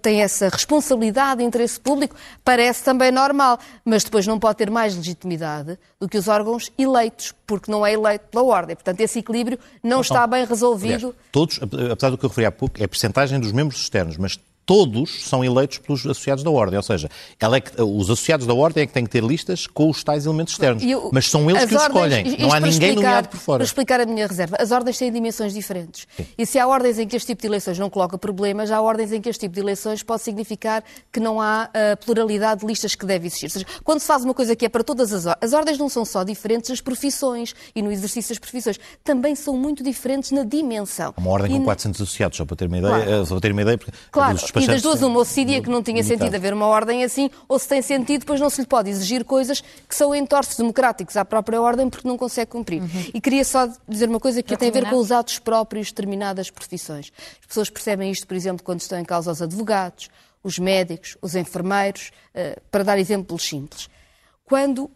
tem 0.00 0.22
essa 0.22 0.48
responsabilidade 0.48 1.40
de 1.40 1.44
interesse 1.44 1.78
público, 1.78 2.16
parece 2.42 2.82
também 2.82 3.12
normal. 3.12 3.58
Mas 3.84 4.02
depois 4.02 4.26
não 4.26 4.38
pode 4.38 4.56
ter 4.56 4.70
mais 4.70 4.96
legitimidade 4.96 5.78
do 6.00 6.08
que 6.08 6.16
os 6.16 6.26
órgãos 6.26 6.72
eleitos, 6.78 7.34
porque 7.46 7.70
não 7.70 7.84
é 7.84 7.92
eleito 7.92 8.24
pela 8.30 8.44
ordem. 8.44 8.74
Portanto, 8.74 9.00
esse 9.00 9.18
equilíbrio 9.18 9.58
não 9.82 10.00
então, 10.00 10.00
está 10.00 10.26
bem 10.26 10.46
resolvido. 10.46 11.08
Aliás, 11.08 11.14
todos, 11.30 11.60
apesar 11.92 12.08
do 12.08 12.16
que 12.16 12.24
eu 12.24 12.30
referi 12.30 12.46
há 12.46 12.52
pouco, 12.52 12.80
é 12.80 12.84
a 12.84 12.88
percentagem 12.88 13.38
dos 13.38 13.52
membros 13.52 13.78
externos, 13.78 14.16
mas 14.16 14.40
todos 14.68 15.26
são 15.26 15.42
eleitos 15.42 15.78
pelos 15.78 16.04
associados 16.04 16.44
da 16.44 16.50
Ordem. 16.50 16.76
Ou 16.76 16.82
seja, 16.82 17.08
é 17.40 17.60
que, 17.60 17.80
os 17.80 18.10
associados 18.10 18.46
da 18.46 18.52
Ordem 18.52 18.82
é 18.82 18.86
que 18.86 18.92
têm 18.92 19.02
que 19.02 19.08
ter 19.08 19.24
listas 19.24 19.66
com 19.66 19.88
os 19.88 20.04
tais 20.04 20.26
elementos 20.26 20.52
externos. 20.52 20.84
Eu, 20.84 21.08
mas 21.10 21.30
são 21.30 21.50
eles 21.50 21.64
que 21.64 21.74
os 21.74 21.80
escolhem. 21.80 22.36
Não 22.38 22.52
há 22.52 22.60
ninguém 22.60 22.90
explicar, 22.90 22.94
nomeado 22.94 23.28
por 23.30 23.38
fora. 23.38 23.58
Para 23.60 23.64
explicar 23.64 24.00
a 24.02 24.04
minha 24.04 24.26
reserva, 24.26 24.58
as 24.60 24.70
ordens 24.70 24.98
têm 24.98 25.10
dimensões 25.10 25.54
diferentes. 25.54 26.06
Sim. 26.14 26.26
E 26.36 26.44
se 26.44 26.58
há 26.58 26.68
ordens 26.68 26.98
em 26.98 27.08
que 27.08 27.16
este 27.16 27.28
tipo 27.28 27.40
de 27.40 27.48
eleições 27.48 27.78
não 27.78 27.88
coloca 27.88 28.18
problemas, 28.18 28.70
há 28.70 28.78
ordens 28.82 29.10
em 29.10 29.22
que 29.22 29.30
este 29.30 29.40
tipo 29.40 29.54
de 29.54 29.60
eleições 29.62 30.02
pode 30.02 30.20
significar 30.20 30.84
que 31.10 31.18
não 31.18 31.40
há 31.40 31.70
uh, 31.70 32.04
pluralidade 32.04 32.60
de 32.60 32.66
listas 32.66 32.94
que 32.94 33.06
deve 33.06 33.26
existir. 33.26 33.46
Ou 33.46 33.50
seja, 33.50 33.66
quando 33.82 34.00
se 34.00 34.06
faz 34.06 34.22
uma 34.22 34.34
coisa 34.34 34.54
que 34.54 34.66
é 34.66 34.68
para 34.68 34.84
todas 34.84 35.14
as 35.14 35.24
ordens, 35.24 35.48
as 35.48 35.52
ordens 35.54 35.78
não 35.78 35.88
são 35.88 36.04
só 36.04 36.22
diferentes 36.22 36.68
nas 36.68 36.82
profissões 36.82 37.54
e 37.74 37.80
no 37.80 37.90
exercício 37.90 38.34
das 38.34 38.38
profissões, 38.38 38.78
também 39.02 39.34
são 39.34 39.56
muito 39.56 39.82
diferentes 39.82 40.30
na 40.30 40.44
dimensão. 40.44 41.14
Uma 41.16 41.30
ordem 41.30 41.56
e 41.56 41.58
com 41.58 41.64
400 41.64 42.02
associados, 42.02 42.36
só 42.36 42.44
para 42.44 42.56
ter 42.56 42.66
uma 42.66 42.76
ideia, 42.76 42.92
claro. 42.92 43.10
Eh, 43.10 43.24
só 43.24 43.34
para 43.34 43.40
ter 43.40 43.52
uma 43.52 43.62
ideia 43.62 43.78
porque 43.78 43.92
claro. 44.10 44.36
E 44.64 44.66
das 44.66 44.82
duas 44.82 45.02
uma, 45.02 45.22
decidia 45.22 45.62
que 45.62 45.68
não 45.68 45.82
tinha 45.82 46.02
sentido 46.02 46.34
haver 46.34 46.52
uma 46.52 46.66
ordem 46.66 47.04
assim, 47.04 47.30
ou 47.48 47.58
se 47.58 47.68
tem 47.68 47.82
sentido, 47.82 48.20
depois 48.20 48.40
não 48.40 48.50
se 48.50 48.60
lhe 48.60 48.66
pode 48.66 48.90
exigir 48.90 49.24
coisas 49.24 49.60
que 49.60 49.94
são 49.94 50.14
entorces 50.14 50.56
democráticos 50.56 51.16
à 51.16 51.24
própria 51.24 51.60
ordem 51.60 51.88
porque 51.88 52.06
não 52.06 52.16
consegue 52.16 52.50
cumprir. 52.50 52.82
Uhum. 52.82 52.88
E 53.14 53.20
queria 53.20 53.44
só 53.44 53.68
dizer 53.88 54.08
uma 54.08 54.20
coisa 54.20 54.42
que 54.42 54.56
tem 54.56 54.68
a 54.68 54.72
ver 54.72 54.88
com 54.88 54.96
os 54.96 55.12
atos 55.12 55.38
próprios 55.38 55.86
de 55.88 55.92
determinadas 55.92 56.50
profissões. 56.50 57.12
As 57.40 57.46
pessoas 57.46 57.70
percebem 57.70 58.10
isto, 58.10 58.26
por 58.26 58.36
exemplo, 58.36 58.64
quando 58.64 58.80
estão 58.80 58.98
em 58.98 59.04
causa 59.04 59.30
os 59.30 59.42
advogados, 59.42 60.08
os 60.42 60.58
médicos, 60.58 61.16
os 61.20 61.34
enfermeiros, 61.34 62.10
uh, 62.34 62.60
para 62.70 62.84
dar 62.84 62.98
exemplos 62.98 63.42
simples. 63.42 63.88
Quando 64.44 64.90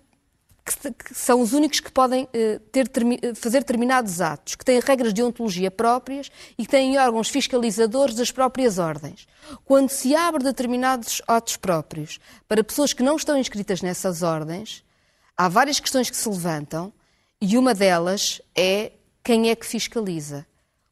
que, 0.65 0.93
que, 0.93 1.15
são 1.15 1.41
os 1.41 1.53
únicos 1.53 1.81
que 1.81 1.91
podem 1.91 2.25
uh, 2.25 2.61
ter, 2.71 2.91
eh, 3.23 3.35
fazer 3.35 3.61
determinados 3.61 4.21
atos, 4.21 4.55
que 4.55 4.65
têm 4.65 4.81
regras 4.81 5.13
de 5.13 5.23
ontologia 5.23 5.71
próprias 5.71 6.31
e 6.57 6.65
que 6.65 6.71
têm 6.71 6.99
órgãos 6.99 7.29
fiscalizadores 7.29 8.15
das 8.15 8.31
próprias 8.31 8.79
ordens. 8.79 9.27
Quando 9.65 9.91
se 9.91 10.15
abre 10.15 10.45
determinados 10.45 11.21
atos 11.27 11.57
próprios 11.57 12.21
para 12.49 12.63
pessoas 12.63 12.93
que 12.93 13.03
não 13.03 13.17
estão 13.17 13.37
inscritas 13.37 13.83
nessas 13.83 14.23
ordens, 14.23 14.85
há 15.37 15.49
várias 15.49 15.81
questões 15.81 16.09
que 16.09 16.17
se 16.17 16.29
levantam 16.29 16.93
e 17.41 17.59
uma 17.59 17.75
delas 17.75 18.41
é 18.55 18.93
quem 19.25 19.51
é 19.51 19.57
que 19.57 19.67
fiscaliza. 19.67 20.47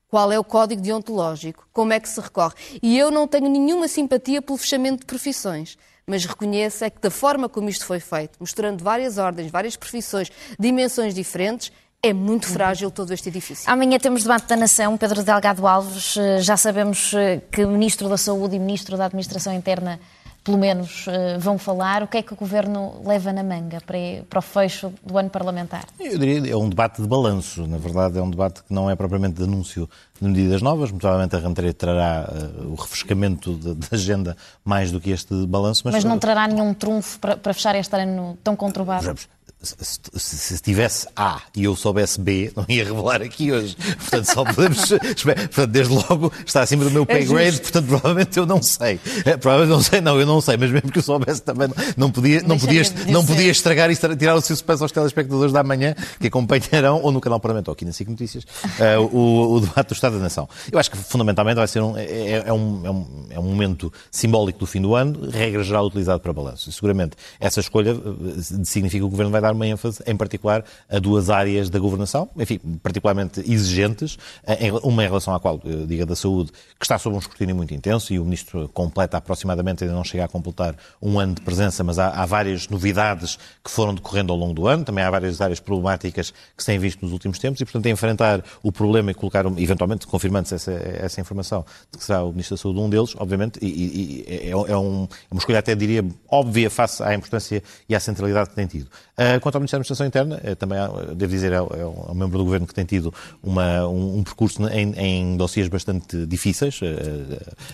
Qual 0.08 0.32
é 0.32 0.38
o 0.38 0.42
código 0.42 0.82
deontológico? 0.82 1.68
Como 1.72 1.92
é 1.92 2.00
que 2.00 2.08
se 2.08 2.20
recorre? 2.20 2.54
E 2.82 2.98
eu 2.98 3.12
não 3.12 3.28
tenho 3.28 3.48
nenhuma 3.48 3.86
simpatia 3.86 4.42
pelo 4.42 4.58
fechamento 4.58 5.00
de 5.00 5.06
profissões 5.06 5.78
mas 6.10 6.24
reconheça 6.24 6.86
é 6.86 6.90
que 6.90 7.00
da 7.00 7.10
forma 7.10 7.48
como 7.48 7.68
isto 7.68 7.86
foi 7.86 8.00
feito, 8.00 8.32
mostrando 8.40 8.82
várias 8.82 9.16
ordens, 9.16 9.50
várias 9.50 9.76
profissões, 9.76 10.30
dimensões 10.58 11.14
diferentes, 11.14 11.72
é 12.02 12.12
muito 12.12 12.46
frágil 12.46 12.90
todo 12.90 13.12
este 13.12 13.28
edifício. 13.28 13.70
Amanhã 13.70 13.98
temos 13.98 14.22
debate 14.22 14.46
da 14.46 14.56
Nação. 14.56 14.96
Pedro 14.96 15.22
Delgado 15.22 15.66
Alves, 15.66 16.16
eh, 16.16 16.40
já 16.40 16.56
sabemos 16.56 17.12
eh, 17.14 17.42
que 17.52 17.64
Ministro 17.64 18.08
da 18.08 18.16
Saúde 18.16 18.56
e 18.56 18.58
Ministro 18.58 18.96
da 18.96 19.04
Administração 19.04 19.52
Interna 19.52 20.00
pelo 20.42 20.58
menos, 20.58 21.06
eh, 21.06 21.36
vão 21.38 21.58
falar. 21.58 22.02
O 22.02 22.06
que 22.06 22.18
é 22.18 22.22
que 22.22 22.32
o 22.32 22.36
Governo 22.36 23.02
leva 23.04 23.32
na 23.32 23.42
manga 23.42 23.78
para, 23.80 24.38
o 24.38 24.42
fecho 24.42 24.92
do 25.04 25.18
ano 25.18 25.28
parlamentar? 25.28 25.84
Eu 25.98 26.18
diria 26.18 26.52
é 26.52 26.56
um 26.56 26.68
debate 26.68 27.02
de 27.02 27.08
balanço. 27.08 27.66
Na 27.66 27.78
verdade, 27.78 28.18
é 28.18 28.22
um 28.22 28.30
debate 28.30 28.62
que 28.62 28.72
não 28.72 28.90
é 28.90 28.96
propriamente 28.96 29.36
de 29.36 29.44
anúncio 29.44 29.88
de 30.20 30.28
medidas 30.28 30.62
novas. 30.62 30.90
Muito 30.90 31.00
provavelmente 31.00 31.36
a 31.36 31.38
rentrée 31.38 31.72
trará 31.72 32.28
uh, 32.30 32.72
o 32.72 32.74
refrescamento 32.74 33.54
da 33.56 33.88
agenda 33.92 34.36
mais 34.64 34.90
do 34.90 35.00
que 35.00 35.10
este 35.10 35.46
balanço. 35.46 35.82
Mas, 35.84 35.94
mas 35.94 36.04
não 36.04 36.18
trará 36.18 36.48
nenhum 36.48 36.72
trunfo 36.72 37.18
para, 37.18 37.36
para 37.36 37.52
fechar 37.52 37.74
este 37.76 37.94
ano 37.96 38.38
tão 38.42 38.56
conturbado? 38.56 39.18
se, 39.18 39.28
se, 39.62 40.56
se, 40.56 40.62
tivesse 40.62 41.06
A 41.14 41.42
e 41.54 41.64
eu 41.64 41.76
soubesse 41.76 42.18
B, 42.18 42.50
não 42.56 42.64
ia 42.68 42.84
revelar 42.84 43.20
aqui 43.20 43.52
hoje. 43.52 43.76
Portanto, 43.76 44.24
só 44.24 44.44
podemos. 44.44 44.88
portanto, 44.88 45.66
desde 45.66 45.94
logo 45.94 46.32
está 46.46 46.62
acima 46.62 46.84
do 46.84 46.90
meu 46.90 47.04
pay 47.04 47.26
grade, 47.26 47.56
é 47.56 47.60
portanto, 47.60 47.86
provavelmente 47.86 48.38
eu 48.38 48.46
não 48.46 48.62
sei. 48.62 48.98
É, 49.24 49.36
provavelmente 49.36 49.76
não 49.76 49.82
sei, 49.82 50.00
não, 50.00 50.18
eu 50.18 50.26
não 50.26 50.40
sei, 50.40 50.56
mas 50.56 50.70
mesmo 50.70 50.90
que 50.90 50.98
eu 50.98 51.02
soubesse 51.02 51.42
também, 51.42 51.68
não 51.96 52.10
podia, 52.10 52.42
não 52.42 52.58
podia, 52.58 52.82
não 53.08 53.24
podia 53.24 53.50
estragar 53.50 53.90
e 53.90 53.96
tirar 54.16 54.34
o 54.34 54.40
suspense 54.40 54.82
aos 54.82 54.92
telespectadores 54.92 55.52
da 55.52 55.62
manhã 55.62 55.94
que 56.18 56.28
acompanharão, 56.28 57.00
ou 57.02 57.12
no 57.12 57.20
canal 57.20 57.38
Parlamento, 57.38 57.68
ou 57.68 57.72
aqui 57.72 57.84
na 57.84 57.92
SIC 57.92 58.08
Notícias, 58.08 58.44
uh, 58.44 59.00
o, 59.14 59.56
o, 59.56 59.60
debate 59.60 59.88
do 59.88 59.94
Estado 59.94 60.16
da 60.16 60.22
Nação. 60.22 60.48
Eu 60.72 60.78
acho 60.78 60.90
que 60.90 60.96
fundamentalmente 60.96 61.56
vai 61.56 61.68
ser 61.68 61.82
um, 61.82 61.96
é, 61.96 62.44
é, 62.46 62.52
um, 62.52 62.86
é, 62.86 62.90
um, 62.90 63.19
é 63.30 63.38
um 63.38 63.44
momento 63.44 63.92
simbólico 64.10 64.58
do 64.58 64.66
fim 64.66 64.80
do 64.80 64.94
ano, 64.94 65.30
regra 65.30 65.62
geral 65.62 65.86
utilizado 65.86 66.20
para 66.20 66.32
balanço. 66.32 66.68
E 66.68 66.72
seguramente 66.72 67.16
essa 67.38 67.60
escolha 67.60 67.90
eh, 67.90 68.64
significa 68.64 69.00
que 69.00 69.06
o 69.06 69.08
Governo 69.08 69.30
vai 69.30 69.40
dar 69.40 69.52
uma 69.52 69.66
ênfase, 69.66 70.02
em 70.06 70.16
particular, 70.16 70.64
a 70.88 70.98
duas 70.98 71.30
áreas 71.30 71.70
da 71.70 71.78
governação, 71.78 72.28
enfim, 72.36 72.58
particularmente 72.82 73.40
exigentes, 73.40 74.18
eh, 74.44 74.70
uma 74.82 75.04
em 75.04 75.06
relação 75.06 75.34
à 75.34 75.40
qual, 75.40 75.60
eh, 75.64 75.86
diga 75.86 76.04
da 76.04 76.16
saúde, 76.16 76.52
que 76.78 76.84
está 76.84 76.98
sob 76.98 77.16
um 77.16 77.18
escrutínio 77.18 77.54
muito 77.54 77.74
intenso 77.74 78.12
e 78.12 78.18
o 78.18 78.24
Ministro 78.24 78.68
completa 78.68 79.16
aproximadamente, 79.16 79.84
ainda 79.84 79.94
não 79.94 80.04
chega 80.04 80.24
a 80.24 80.28
completar 80.28 80.74
um 81.00 81.18
ano 81.18 81.34
de 81.34 81.40
presença, 81.40 81.82
mas 81.84 81.98
há, 81.98 82.08
há 82.08 82.26
várias 82.26 82.68
novidades 82.68 83.38
que 83.64 83.70
foram 83.70 83.94
decorrendo 83.94 84.32
ao 84.32 84.38
longo 84.38 84.54
do 84.54 84.66
ano, 84.66 84.84
também 84.84 85.04
há 85.04 85.10
várias 85.10 85.40
áreas 85.40 85.60
problemáticas 85.60 86.30
que 86.56 86.62
se 86.62 86.66
têm 86.66 86.78
visto 86.78 87.02
nos 87.02 87.12
últimos 87.12 87.38
tempos 87.38 87.60
e, 87.60 87.64
portanto, 87.64 87.86
enfrentar 87.86 88.44
o 88.62 88.72
problema 88.72 89.10
e 89.10 89.14
colocar, 89.14 89.44
eventualmente, 89.58 90.06
confirmando-se 90.06 90.54
essa, 90.54 90.72
essa 90.72 91.20
informação 91.20 91.64
de 91.90 91.98
que 91.98 92.04
será 92.04 92.24
o 92.24 92.30
Ministro 92.30 92.56
da 92.56 92.62
Saúde 92.62 92.80
um 92.80 92.90
deles, 92.90 93.14
obviamente, 93.20 93.58
e, 93.60 93.66
e, 93.66 94.24
é, 94.26 94.50
é, 94.50 94.56
um, 94.56 95.04
é 95.04 95.30
uma 95.30 95.38
escolha 95.38 95.58
até, 95.58 95.74
diria, 95.74 96.04
óbvia 96.28 96.70
face 96.70 97.02
à 97.02 97.14
importância 97.14 97.62
e 97.88 97.94
à 97.94 98.00
centralidade 98.00 98.48
que 98.50 98.56
tem 98.56 98.66
tido. 98.66 98.86
Uh, 99.20 99.38
quanto 99.40 99.56
ao 99.56 99.60
Ministério 99.60 99.84
da 99.84 99.92
Administração 99.92 100.06
Interna, 100.06 100.40
é, 100.42 100.54
também, 100.54 100.78
devo 101.14 101.30
dizer, 101.30 101.52
é, 101.52 101.56
é, 101.56 101.60
um 101.60 102.14
membro 102.14 102.38
do 102.38 102.44
Governo 102.44 102.66
que 102.66 102.72
tem 102.72 102.86
tido 102.86 103.12
uma, 103.42 103.86
um, 103.86 104.18
um, 104.18 104.24
percurso 104.24 104.66
em, 104.68 104.94
em 104.96 105.36
dossiês 105.36 105.68
bastante 105.68 106.26
difíceis. 106.26 106.80
Uh, 106.80 106.86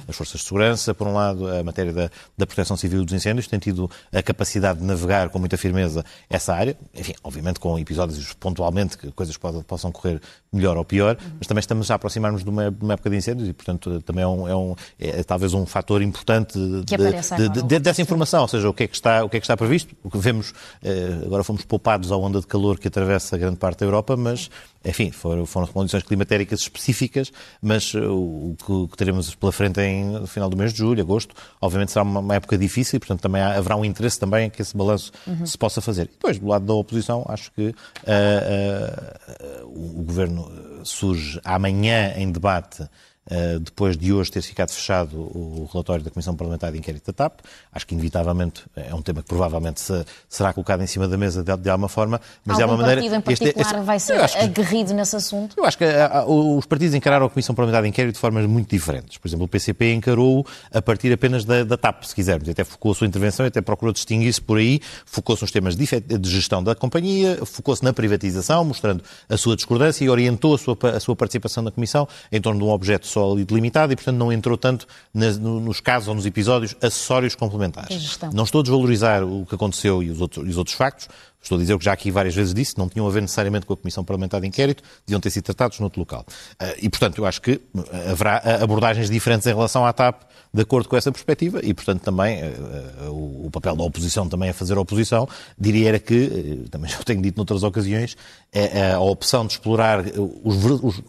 as 0.09 0.17
forças 0.17 0.41
de 0.41 0.47
segurança, 0.47 0.93
por 0.93 1.07
um 1.07 1.15
lado, 1.15 1.47
a 1.47 1.63
matéria 1.63 1.93
da, 1.93 2.11
da 2.37 2.47
proteção 2.47 2.77
civil 2.77 3.05
dos 3.05 3.15
incêndios, 3.15 3.47
tem 3.47 3.61
tido 3.61 3.89
a 4.13 4.23
capacidade 4.23 4.81
de 4.81 4.85
navegar 4.85 5.29
com 5.29 5.39
muita 5.39 5.57
firmeza 5.57 6.05
essa 6.29 6.53
área. 6.53 6.77
Enfim, 6.93 7.15
obviamente 7.23 7.61
com 7.61 7.79
episódios 7.79 8.33
pontualmente 8.35 8.99
que 8.99 9.13
coisas 9.13 9.37
pode, 9.37 9.63
possam 9.63 9.93
correr 9.93 10.21
melhor 10.53 10.77
ou 10.77 10.85
pior, 10.85 11.17
mas 11.39 11.47
também 11.47 11.61
estamos 11.61 11.91
a 11.91 11.95
aproximar-nos 11.95 12.43
de 12.43 12.51
uma, 12.51 12.75
uma 12.81 12.95
época 12.95 13.11
de 13.11 13.17
incêndios 13.17 13.49
e, 13.49 13.53
portanto, 13.53 14.01
também 14.03 14.25
é, 14.25 14.27
um, 14.27 14.49
é, 14.49 14.57
um, 14.57 14.75
é 14.99 15.23
talvez 15.37 15.53
um 15.53 15.67
fator 15.67 16.01
importante 16.01 16.59
de, 16.59 16.83
de, 16.83 17.63
de, 17.63 17.79
dessa 17.79 18.01
informação, 18.01 18.41
ou 18.43 18.49
seja, 18.49 18.71
o 18.71 18.73
que 18.73 18.85
é 18.85 18.87
que 18.89 18.95
está, 18.95 19.23
o 19.23 19.29
que 19.29 19.37
é 19.37 19.41
que 19.41 19.45
está 19.45 19.55
previsto, 19.55 19.95
o 20.03 20.11
que 20.11 20.17
vemos 20.17 20.51
uh, 20.51 21.27
agora 21.27 21.45
fomos 21.45 21.63
poupados 21.63 22.11
à 22.11 22.17
onda 22.17 22.41
de 22.41 22.47
calor 22.47 22.79
que 22.79 22.89
atravessa 22.89 23.37
grande 23.37 23.57
parte 23.57 23.81
da 23.81 23.87
Europa, 23.87 24.17
mas, 24.17 24.51
enfim, 24.83 25.11
foram, 25.11 25.45
foram 25.45 25.67
condições 25.67 26.03
climatéricas 26.05 26.61
específicas, 26.61 27.31
mas 27.61 27.93
uh, 27.93 28.11
o 28.11 28.57
que, 28.59 28.91
que, 28.93 28.97
teremos 28.97 29.35
pela 29.35 29.53
frente 29.53 29.79
em, 29.79 30.07
no 30.07 30.27
final 30.27 30.49
do 30.49 30.57
mês 30.57 30.73
de 30.73 30.79
julho, 30.79 31.03
agosto, 31.03 31.35
obviamente 31.61 31.93
será 31.93 32.03
uma, 32.03 32.21
uma 32.21 32.35
época 32.35 32.57
difícil 32.57 32.97
e, 32.97 33.01
portanto, 33.01 33.21
também 33.21 33.43
há, 33.43 33.59
haverá 33.59 33.77
um 33.77 33.85
interesse 33.85 34.19
também 34.19 34.47
em 34.47 34.51
que 34.51 34.63
esse 34.63 34.75
balanço 34.75 35.13
uhum. 35.27 35.45
se 35.45 35.59
possa 35.59 35.83
fazer. 35.83 36.05
E 36.05 36.13
depois, 36.13 36.39
do 36.39 36.47
lado 36.47 36.65
da 36.65 36.73
oposição, 36.73 37.27
acho 37.29 37.53
que 37.53 37.69
uh, 37.69 37.75
uh, 39.61 39.99
o 39.99 40.03
Governo 40.03 40.51
surge 40.83 41.39
amanhã 41.45 42.15
em 42.17 42.33
debate 42.33 42.89
eh, 43.29 43.59
depois 43.61 43.97
de 43.97 44.13
hoje 44.13 44.31
ter 44.31 44.43
ficado 44.43 44.71
fechado 44.71 45.17
o 45.17 45.69
relatório 45.73 46.05
da 46.05 46.11
Comissão 46.11 46.37
Parlamentar 46.37 46.71
de 46.71 46.79
Inquérito 46.79 47.07
da 47.07 47.13
TAP. 47.13 47.41
Acho 47.73 47.87
que, 47.87 47.95
inevitavelmente, 47.95 48.63
é 48.77 48.95
um 48.95 49.03
tema 49.03 49.23
que 49.23 49.29
provavelmente 49.29 49.81
será 50.29 50.53
colocado 50.53 50.83
em 50.83 50.87
cima 50.87 51.09
da 51.09 51.17
mesa 51.17 51.43
de, 51.43 51.57
de 51.57 51.69
alguma 51.69 51.89
forma. 51.89 52.21
Mas 52.45 52.55
Algum 52.55 52.57
de 52.57 52.63
alguma 52.63 52.83
maneira. 52.83 53.01
partido 53.01 53.15
em 53.17 53.21
particular 53.21 53.67
este, 53.67 53.75
este, 53.75 53.85
vai 53.85 53.99
ser 53.99 54.21
aguerrido 54.39 54.95
nesse 54.95 55.17
assunto? 55.17 55.57
Eu 55.57 55.65
acho 55.65 55.77
que 55.77 55.85
uh, 55.85 56.29
uh, 56.29 56.59
os 56.59 56.67
partidos 56.67 56.95
encararam 56.95 57.27
a 57.27 57.31
Comissão 57.31 57.55
Parlamentar 57.55 57.83
de 57.83 57.89
Inquérito 57.89 58.15
de 58.15 58.21
formas 58.21 58.47
muito 58.47 58.71
diferentes. 58.71 59.19
Por 59.19 59.27
exemplo, 59.27 59.47
o 59.47 59.49
PCP 59.49 59.93
encarou 59.93 60.47
a 60.73 60.81
partir 60.81 61.13
apenas 61.13 61.45
da, 61.45 61.65
da 61.65 61.77
TAP, 61.77 62.05
se 62.05 62.15
quisermos. 62.15 62.49
Até 62.49 62.63
focou 62.63 62.93
a 62.93 62.95
sua 62.95 63.07
intervenção 63.07 63.45
e 63.45 63.49
até 63.49 63.61
procurou 63.61 63.93
distinguir-se 63.93 64.41
por 64.41 64.59
aí. 64.59 64.81
Focou-se 65.05 65.43
nos 65.43 65.51
temas 65.51 65.75
de, 65.75 65.87
de 66.01 66.31
gestão 66.31 66.63
da 66.63 66.75
companhia, 66.77 67.39
focou-se 67.45 67.83
na 67.83 67.93
privatização, 67.93 68.65
mostrando 68.65 69.03
a 69.29 69.37
sua 69.37 69.57
discordância 69.57 70.05
e 70.05 70.09
orientou 70.09 70.55
a 70.55 70.59
sua, 70.59 70.79
a 70.95 71.01
sua 71.01 71.17
participação 71.17 71.63
na 71.63 71.73
Comissão 71.73 72.07
em 72.31 72.41
torno 72.41 72.61
de 72.61 72.67
um 72.67 72.71
objeto 72.71 73.07
sólido 73.17 73.55
limitado 73.55 73.95
e, 73.95 73.97
portanto, 73.97 74.17
não 74.19 74.31
entrou 74.31 74.59
tanto 74.59 74.87
nas, 75.15 75.39
nos 75.39 75.81
casos 75.81 76.09
ou 76.09 76.15
nos 76.15 76.27
episódios 76.27 76.77
acessórios 76.83 77.35
complementares. 77.35 78.19
Não 78.35 78.45
estou 78.45 78.61
a 78.61 78.63
desvalorizar 78.63 79.25
o 79.25 79.47
que 79.47 79.55
aconteceu 79.55 80.03
e 80.03 80.11
os 80.11 80.21
outros, 80.21 80.47
e 80.47 80.51
os 80.51 80.59
outros 80.59 80.77
factos. 80.77 81.09
Estou 81.43 81.57
a 81.57 81.61
dizer 81.61 81.75
o 81.75 81.79
que 81.79 81.85
já 81.85 81.93
aqui 81.93 82.11
várias 82.11 82.35
vezes 82.35 82.53
disse, 82.53 82.77
não 82.77 82.89
tinham 82.89 83.07
a 83.07 83.11
ver 83.11 83.21
necessariamente 83.23 83.67
com 83.67 83.73
a 83.73 83.77
Comissão 83.77 84.05
Parlamentar 84.05 84.41
de 84.41 84.49
Inquérito, 84.49 84.83
deviam 85.07 85.21
ter 85.21 85.31
sido 85.31 85.45
tratados 85.45 85.79
noutro 85.79 86.01
local. 86.01 86.27
Ah, 86.59 86.75
e, 86.77 86.89
portanto, 86.89 87.19
eu 87.19 87.25
acho 87.25 87.41
que 87.41 87.61
haverá 88.11 88.43
abordagens 88.61 89.09
diferentes 89.09 89.47
em 89.47 89.55
relação 89.55 89.87
à 89.87 89.93
TAP, 89.93 90.23
de 90.53 90.63
acordo 90.63 90.89
com 90.89 90.97
essa 90.97 91.13
perspectiva, 91.13 91.61
e, 91.63 91.73
portanto, 91.73 92.03
também 92.03 92.43
ah, 92.43 92.47
ah, 93.03 93.11
o 93.11 93.49
papel 93.53 93.77
da 93.77 93.85
oposição 93.85 94.29
também 94.29 94.51
a 94.51 94.55
fazer 94.55 94.77
a 94.77 94.81
oposição, 94.81 95.29
diria 95.57 95.91
era 95.91 95.99
que, 96.01 96.67
também 96.69 96.91
já 96.91 96.99
o 96.99 97.05
tenho 97.05 97.23
dito 97.23 97.37
noutras 97.37 97.63
ocasiões, 97.63 98.17
é, 98.53 98.81
é 98.81 98.93
a 98.95 99.01
opção 99.01 99.47
de 99.47 99.53
explorar 99.53 100.05
os, 100.43 100.65
os 100.65 101.01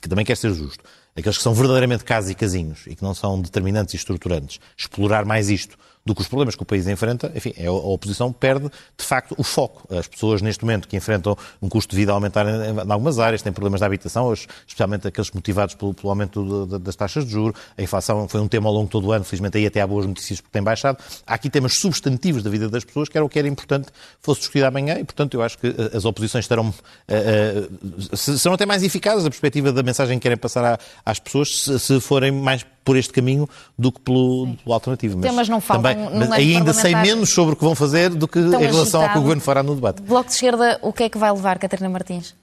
que 0.00 0.08
também 0.08 0.24
quer 0.24 0.38
ser 0.38 0.54
justo, 0.54 0.82
aqueles 1.16 1.36
que 1.36 1.42
são 1.42 1.54
verdadeiramente 1.54 2.04
casos 2.04 2.30
e 2.30 2.34
casinhos 2.34 2.86
e 2.86 2.94
que 2.94 3.02
não 3.02 3.14
são 3.14 3.40
determinantes 3.40 3.94
e 3.94 3.96
estruturantes, 3.96 4.60
explorar 4.76 5.24
mais 5.24 5.50
isto 5.50 5.76
do 6.04 6.14
que 6.14 6.22
os 6.22 6.28
problemas 6.28 6.54
que 6.54 6.62
o 6.62 6.66
país 6.66 6.86
enfrenta, 6.88 7.30
enfim, 7.34 7.52
é 7.56 7.66
a 7.66 7.72
oposição 7.72 8.32
perde, 8.32 8.70
de 8.96 9.04
facto, 9.04 9.34
o 9.36 9.42
foco. 9.42 9.86
As 9.94 10.06
pessoas, 10.06 10.40
neste 10.40 10.64
momento, 10.64 10.88
que 10.88 10.96
enfrentam 10.96 11.36
um 11.60 11.68
custo 11.68 11.90
de 11.90 11.96
vida 11.96 12.12
a 12.12 12.14
aumentar 12.14 12.46
em, 12.46 12.90
algumas 12.90 13.18
áreas, 13.18 13.42
têm 13.42 13.52
problemas 13.52 13.80
de 13.80 13.86
habitação, 13.86 14.32
especialmente 14.32 15.06
aqueles 15.06 15.30
motivados 15.30 15.74
pelo, 15.74 15.92
pelo 15.92 16.08
aumento 16.08 16.66
das 16.78 16.96
taxas 16.96 17.24
de 17.24 17.32
juros. 17.32 17.58
A 17.76 17.82
inflação 17.82 18.26
foi 18.28 18.40
um 18.40 18.48
tema 18.48 18.68
ao 18.68 18.74
longo 18.74 18.86
de 18.86 18.92
todo 18.92 19.08
o 19.08 19.12
ano, 19.12 19.24
felizmente 19.24 19.58
aí 19.58 19.66
até 19.66 19.80
há 19.80 19.86
boas 19.86 20.06
notícias 20.06 20.40
porque 20.40 20.52
tem 20.52 20.62
baixado. 20.62 20.98
Há 21.26 21.34
aqui 21.34 21.50
temas 21.50 21.78
substantivos 21.78 22.42
da 22.42 22.50
vida 22.50 22.68
das 22.68 22.84
pessoas, 22.84 23.08
que 23.08 23.18
era 23.18 23.24
o 23.24 23.28
que 23.28 23.38
era 23.38 23.48
importante 23.48 23.88
fosse 24.20 24.40
discutido 24.40 24.66
amanhã, 24.66 24.98
e, 24.98 25.04
portanto, 25.04 25.34
eu 25.34 25.42
acho 25.42 25.58
que 25.58 25.66
eh, 25.66 25.96
as 25.96 26.04
oposições 26.04 26.44
estarão, 26.44 26.68
uh, 26.68 28.12
uh, 28.12 28.16
serão 28.16 28.54
até 28.54 28.66
mais 28.66 28.82
eficazes 28.82 29.24
a 29.24 29.30
perspectiva 29.30 29.72
da 29.72 29.82
mensagem 29.82 30.18
que 30.18 30.22
querem 30.22 30.38
passar 30.38 30.78
às 31.04 31.18
pessoas 31.18 31.62
se, 31.62 31.78
se 31.78 32.00
forem 32.00 32.30
mais 32.30 32.64
por 32.84 32.96
este 32.96 33.12
caminho 33.12 33.48
do 33.78 33.92
que 33.92 34.00
pelo, 34.00 34.54
pelo 34.62 34.74
alternativo. 34.74 35.18
Mas, 35.18 35.30
Temas 35.30 35.48
não 35.48 35.60
faltam, 35.60 35.94
também, 35.94 36.18
mas 36.18 36.32
ainda 36.32 36.72
sei 36.72 36.94
menos 36.94 37.32
sobre 37.32 37.54
o 37.54 37.56
que 37.56 37.64
vão 37.64 37.74
fazer 37.74 38.10
do 38.10 38.26
que 38.26 38.38
em 38.38 38.50
relação 38.50 39.02
ao 39.02 39.10
que 39.10 39.18
o 39.18 39.22
Governo 39.22 39.42
fará 39.42 39.62
no 39.62 39.74
debate. 39.74 40.02
Bloco 40.02 40.28
de 40.28 40.34
Esquerda, 40.34 40.78
o 40.82 40.92
que 40.92 41.04
é 41.04 41.08
que 41.08 41.18
vai 41.18 41.30
levar 41.32 41.58
Catarina 41.58 41.88
Martins? 41.88 42.34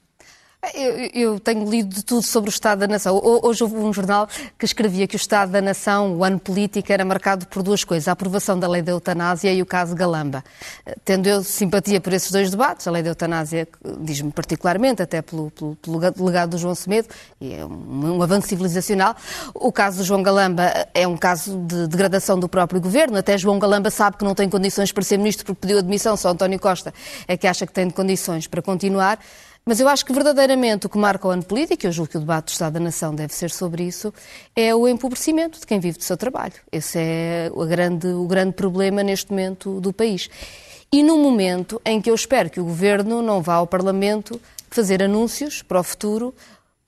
Eu, 0.74 0.92
eu, 1.14 1.40
tenho 1.40 1.70
lido 1.70 1.94
de 1.94 2.04
tudo 2.04 2.20
sobre 2.20 2.50
o 2.50 2.52
Estado 2.52 2.80
da 2.80 2.88
Nação. 2.88 3.20
Hoje 3.22 3.62
houve 3.62 3.76
um 3.76 3.92
jornal 3.92 4.28
que 4.58 4.64
escrevia 4.64 5.06
que 5.06 5.14
o 5.14 5.16
Estado 5.16 5.52
da 5.52 5.62
Nação, 5.62 6.16
o 6.16 6.24
ano 6.24 6.38
político, 6.40 6.92
era 6.92 7.04
marcado 7.04 7.46
por 7.46 7.62
duas 7.62 7.84
coisas: 7.84 8.08
a 8.08 8.12
aprovação 8.12 8.58
da 8.58 8.66
lei 8.66 8.82
da 8.82 8.90
eutanásia 8.90 9.52
e 9.52 9.62
o 9.62 9.66
caso 9.66 9.94
Galamba. 9.94 10.42
Tendo 11.04 11.28
eu 11.28 11.44
simpatia 11.44 12.00
por 12.00 12.12
esses 12.12 12.32
dois 12.32 12.50
debates, 12.50 12.88
a 12.88 12.90
lei 12.90 13.04
da 13.04 13.10
eutanásia 13.10 13.68
diz-me 14.00 14.32
particularmente, 14.32 15.00
até 15.00 15.22
pelo, 15.22 15.48
pelo, 15.52 15.76
pelo, 15.76 16.26
legado 16.26 16.50
do 16.50 16.58
João 16.58 16.74
Semedo, 16.74 17.06
e 17.40 17.54
é 17.54 17.64
um, 17.64 18.16
um, 18.16 18.22
avanço 18.22 18.48
civilizacional. 18.48 19.14
O 19.54 19.70
caso 19.70 19.98
do 19.98 20.04
João 20.04 20.24
Galamba 20.24 20.88
é 20.92 21.06
um 21.06 21.16
caso 21.16 21.56
de 21.56 21.86
degradação 21.86 22.36
do 22.36 22.48
próprio 22.48 22.80
governo. 22.80 23.16
Até 23.16 23.38
João 23.38 23.60
Galamba 23.60 23.90
sabe 23.90 24.16
que 24.16 24.24
não 24.24 24.34
tem 24.34 24.50
condições 24.50 24.90
para 24.90 25.04
ser 25.04 25.18
ministro 25.18 25.46
porque 25.46 25.60
pediu 25.60 25.78
admissão, 25.78 26.16
só 26.16 26.30
António 26.30 26.58
Costa 26.58 26.92
é 27.28 27.36
que 27.36 27.46
acha 27.46 27.64
que 27.64 27.72
tem 27.72 27.88
condições 27.88 28.48
para 28.48 28.60
continuar. 28.60 29.20
Mas 29.68 29.80
eu 29.80 29.86
acho 29.86 30.06
que 30.06 30.14
verdadeiramente 30.14 30.86
o 30.86 30.88
que 30.88 30.96
marca 30.96 31.28
o 31.28 31.30
ano 31.30 31.44
político, 31.44 31.86
eu 31.86 31.92
julgo 31.92 32.10
que 32.10 32.16
o 32.16 32.20
debate 32.20 32.46
do 32.46 32.52
Estado 32.52 32.72
da 32.72 32.80
Nação 32.80 33.14
deve 33.14 33.34
ser 33.34 33.50
sobre 33.50 33.82
isso, 33.82 34.14
é 34.56 34.74
o 34.74 34.88
empobrecimento 34.88 35.60
de 35.60 35.66
quem 35.66 35.78
vive 35.78 35.98
do 35.98 36.04
seu 36.04 36.16
trabalho. 36.16 36.54
Esse 36.72 36.98
é 36.98 37.50
o 37.52 37.66
grande, 37.66 38.06
o 38.06 38.26
grande 38.26 38.52
problema 38.52 39.02
neste 39.02 39.30
momento 39.30 39.78
do 39.78 39.92
país. 39.92 40.30
E 40.90 41.02
no 41.02 41.18
momento 41.18 41.78
em 41.84 42.00
que 42.00 42.08
eu 42.08 42.14
espero 42.14 42.48
que 42.48 42.58
o 42.58 42.64
Governo 42.64 43.20
não 43.20 43.42
vá 43.42 43.56
ao 43.56 43.66
Parlamento 43.66 44.40
fazer 44.70 45.02
anúncios 45.02 45.60
para 45.60 45.80
o 45.80 45.84
futuro 45.84 46.34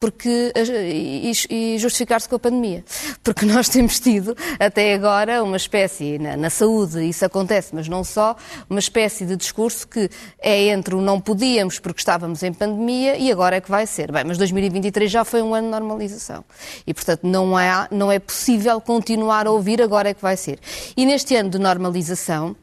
porque, 0.00 0.50
e, 0.56 1.32
e 1.50 1.78
justificar-se 1.78 2.26
com 2.26 2.36
a 2.36 2.38
pandemia. 2.38 2.82
Porque 3.22 3.44
nós 3.44 3.68
temos 3.68 4.00
tido, 4.00 4.34
até 4.58 4.94
agora, 4.94 5.44
uma 5.44 5.58
espécie, 5.58 6.18
na, 6.18 6.38
na, 6.38 6.48
saúde 6.48 7.04
isso 7.04 7.22
acontece, 7.22 7.74
mas 7.74 7.86
não 7.86 8.02
só, 8.02 8.34
uma 8.68 8.80
espécie 8.80 9.26
de 9.26 9.36
discurso 9.36 9.86
que 9.86 10.08
é 10.40 10.68
entre 10.68 10.94
o 10.94 11.02
não 11.02 11.20
podíamos 11.20 11.78
porque 11.78 12.00
estávamos 12.00 12.42
em 12.42 12.50
pandemia 12.50 13.18
e 13.18 13.30
agora 13.30 13.56
é 13.56 13.60
que 13.60 13.70
vai 13.70 13.86
ser. 13.86 14.10
Bem, 14.10 14.24
mas 14.24 14.38
2023 14.38 15.10
já 15.10 15.22
foi 15.22 15.42
um 15.42 15.54
ano 15.54 15.66
de 15.66 15.70
normalização. 15.72 16.42
E, 16.86 16.94
portanto, 16.94 17.24
não 17.24 17.50
não 17.90 18.10
é 18.10 18.18
possível 18.18 18.80
continuar 18.80 19.46
a 19.46 19.50
ouvir 19.50 19.82
agora 19.82 20.08
é 20.08 20.14
que 20.14 20.22
vai 20.22 20.36
ser. 20.36 20.58
E 20.96 21.04
neste 21.04 21.36
ano 21.36 21.50
de 21.50 21.58
normalização, 21.58 22.56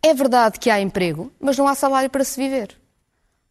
é 0.00 0.14
verdade 0.14 0.60
que 0.60 0.70
há 0.70 0.80
emprego, 0.80 1.32
mas 1.40 1.58
não 1.58 1.66
há 1.66 1.74
salário 1.74 2.08
para 2.08 2.22
se 2.22 2.40
viver. 2.40 2.83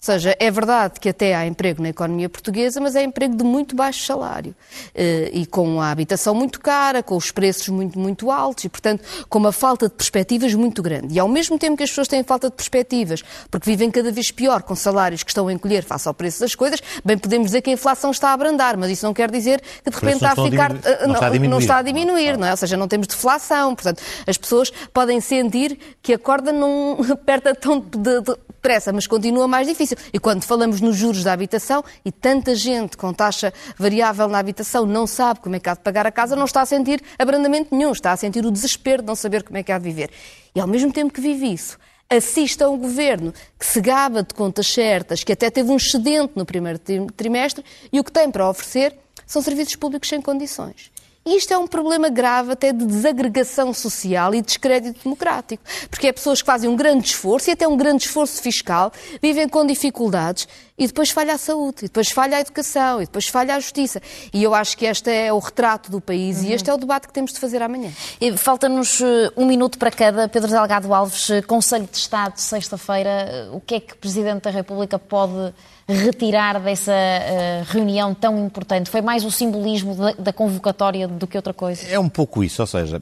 Seja, 0.06 0.36
é 0.40 0.52
verdade 0.52 1.00
que 1.00 1.10
até 1.10 1.36
há 1.36 1.46
emprego 1.46 1.82
na 1.82 1.90
economia 1.90 2.30
portuguesa, 2.30 2.82
mas 2.82 2.96
é 2.96 3.04
emprego 3.04 3.36
de 3.36 3.44
muito 3.44 3.76
baixo 3.76 4.06
salário 4.06 4.56
eh, 4.94 5.30
e 5.34 5.46
com 5.46 5.80
a 5.82 5.92
habitação 5.92 6.36
muito 6.36 6.60
cara, 6.60 7.02
com 7.02 7.16
os 7.16 7.32
preços 7.32 7.70
muito, 7.70 7.98
muito 7.98 8.30
altos 8.30 8.66
e, 8.66 8.70
portanto, 8.70 9.04
com 9.30 9.40
uma 9.40 9.52
falta 9.52 9.88
de 9.88 9.94
perspectivas 9.94 10.54
muito 10.54 10.82
grande. 10.82 11.14
E 11.14 11.20
ao 11.20 11.28
mesmo 11.28 11.58
tempo 11.58 11.78
que 11.78 11.84
as 11.84 11.90
pessoas 11.90 12.08
têm 12.08 12.24
falta 12.24 12.50
de 12.50 12.56
perspectivas, 12.56 13.24
porque 13.50 13.70
vivem 13.70 13.90
cada 13.90 14.12
vez 14.12 14.32
pior 14.32 14.62
com 14.64 14.76
salários 14.76 15.24
que 15.24 15.32
estão 15.32 15.48
a 15.48 15.54
encolher 15.54 15.84
face 15.84 16.08
ao 16.08 16.14
preço 16.14 16.40
das 16.40 16.54
coisas, 16.56 16.82
bem 17.04 17.18
podemos 17.18 17.48
dizer 17.48 17.62
que 17.62 17.70
a 17.70 17.74
inflação 17.74 18.12
está 18.12 18.30
a 18.30 18.34
abrandar, 18.34 18.78
mas 18.78 18.92
isso 18.92 19.06
não 19.06 19.14
quer 19.14 19.32
dizer 19.32 19.62
que 19.84 19.90
de 19.90 19.96
repente 19.96 20.16
está 20.16 20.32
a 20.32 20.36
ficar. 20.36 20.72
A 20.72 20.74
diminuir, 20.74 21.08
não, 21.08 21.14
está 21.14 21.28
a 21.28 21.30
diminuir, 21.30 21.50
não 21.50 21.60
está 21.60 21.78
a 21.78 21.82
diminuir 21.82 22.38
não 22.38 22.48
é? 22.48 22.52
Ou 22.52 22.58
seja, 22.58 22.78
não 22.78 22.88
temos 22.88 23.08
deflação. 23.08 23.76
Portanto, 23.76 24.02
as 24.28 24.38
pessoas 24.38 24.72
podem 24.94 25.20
sentir 25.20 25.78
que 26.02 26.14
a 26.14 26.20
corda 26.20 26.52
não 26.52 26.98
aperta 27.12 27.56
tão 27.56 27.80
de, 27.80 28.22
de, 28.22 28.36
depressa, 28.64 28.94
mas 28.94 29.06
continua 29.06 29.46
mais 29.46 29.68
difícil. 29.68 29.98
E 30.14 30.18
quando 30.18 30.46
falamos 30.46 30.80
nos 30.80 30.96
juros 30.96 31.22
da 31.22 31.34
habitação, 31.34 31.84
e 32.06 32.12
tanta 32.12 32.56
gente 32.56 32.96
com 32.96 33.14
taxa 33.14 33.54
variável 33.78 34.30
na 34.30 34.40
habitação 34.40 34.86
não 34.86 35.06
sabe 35.06 35.42
como 35.42 35.58
é 35.58 35.60
que 35.60 35.70
há 35.70 35.74
de 35.74 35.82
pagar 35.82 36.08
a 36.08 36.12
casa, 36.12 36.34
não 36.34 36.46
está 36.46 36.62
a 36.62 36.66
sentir 36.66 37.02
abrandamento 37.20 37.76
nenhum, 37.76 37.92
está 37.92 38.14
a 38.14 38.18
sentir 38.18 38.46
o 38.46 38.52
desespero 38.52 39.02
de 39.02 39.08
não 39.08 39.16
saber 39.16 39.44
como 39.44 39.58
é 39.58 39.64
que 39.64 39.72
há 39.72 39.78
de 39.78 39.84
viver. 39.84 40.10
E 40.56 40.62
ao 40.62 40.68
mesmo 40.68 40.94
tempo 40.94 41.14
que 41.14 41.20
vive 41.20 41.52
isso, 41.52 41.78
assista 42.10 42.66
a 42.66 42.70
um 42.70 42.78
governo 42.78 43.34
que 43.60 43.66
se 43.66 43.82
gaba 43.82 44.24
de 44.24 44.34
contas 44.34 44.68
certas, 44.68 45.26
que 45.26 45.34
até 45.34 45.50
teve 45.50 45.70
um 45.70 45.76
excedente 45.76 46.32
no 46.36 46.46
primeiro 46.46 46.80
trimestre, 47.18 47.66
e 47.92 48.00
o 48.00 48.04
que 48.04 48.14
tem 48.14 48.32
para 48.32 48.50
oferecer 48.50 48.96
são 49.28 49.42
serviços 49.42 49.76
públicos 49.76 50.08
sem 50.08 50.22
condições. 50.22 50.93
E 51.26 51.38
isto 51.38 51.54
é 51.54 51.58
um 51.58 51.66
problema 51.66 52.10
grave 52.10 52.52
até 52.52 52.74
de 52.74 52.86
desagregação 52.86 53.74
social 53.74 54.36
e 54.36 54.42
descrédito 54.42 55.00
democrático, 55.04 55.64
porque 55.90 56.08
é 56.08 56.12
pessoas 56.12 56.42
que 56.42 56.46
fazem 56.46 56.70
um 56.70 56.76
grande 56.76 57.08
esforço 57.08 57.50
e 57.50 57.54
até 57.54 57.66
um 57.66 57.78
grande 57.78 58.04
esforço 58.04 58.42
fiscal, 58.42 58.92
vivem 59.22 59.48
com 59.48 59.66
dificuldades 59.66 60.48
e 60.78 60.86
depois 60.86 61.12
falha 61.12 61.34
a 61.34 61.38
saúde, 61.38 61.78
e 61.80 61.84
depois 61.84 62.10
falha 62.10 62.38
a 62.38 62.40
educação, 62.42 63.02
e 63.02 63.06
depois 63.06 63.28
falha 63.28 63.56
a 63.56 63.60
justiça. 63.60 64.02
E 64.34 64.44
eu 64.44 64.54
acho 64.54 64.78
que 64.78 64.86
este 64.86 65.10
é 65.10 65.32
o 65.32 65.40
retrato 65.40 65.90
do 65.90 66.02
país 66.02 66.40
uhum. 66.40 66.46
e 66.46 66.54
este 66.54 66.70
é 66.70 66.74
o 66.74 66.78
debate 66.78 67.08
que 67.08 67.14
temos 67.14 67.32
de 67.32 67.40
fazer 67.40 67.62
amanhã. 67.62 67.92
Falta-nos 68.38 69.00
eh, 69.00 69.32
um 69.38 69.46
minuto 69.46 69.78
para 69.78 69.92
cada. 69.92 70.28
Pedro 70.28 70.50
Delgado 70.50 70.94
Alves, 70.94 71.30
eh, 71.30 71.42
Conselho 71.42 71.88
de 71.90 71.98
Estado, 71.98 72.38
sexta-feira, 72.38 73.10
eh, 73.10 73.50
o 73.54 73.62
que 73.62 73.76
é 73.76 73.80
que 73.80 73.94
o 73.94 73.98
Presidente 73.98 74.42
da 74.44 74.50
República 74.50 75.00
pode 75.00 75.54
retirar 75.88 76.60
dessa 76.60 76.92
uh, 76.92 77.72
reunião 77.72 78.14
tão 78.14 78.46
importante? 78.46 78.90
Foi 78.90 79.02
mais 79.02 79.26
o 79.26 79.32
simbolismo 79.32 79.96
da, 79.96 80.12
da 80.14 80.34
convocatória 80.34 81.08
do 81.08 81.28
que 81.28 81.38
outra 81.38 81.54
coisa? 81.54 81.88
É 81.88 82.00
um 82.00 82.10
pouco 82.10 82.44
isso, 82.44 82.62
ou 82.62 82.68
seja, 82.68 83.02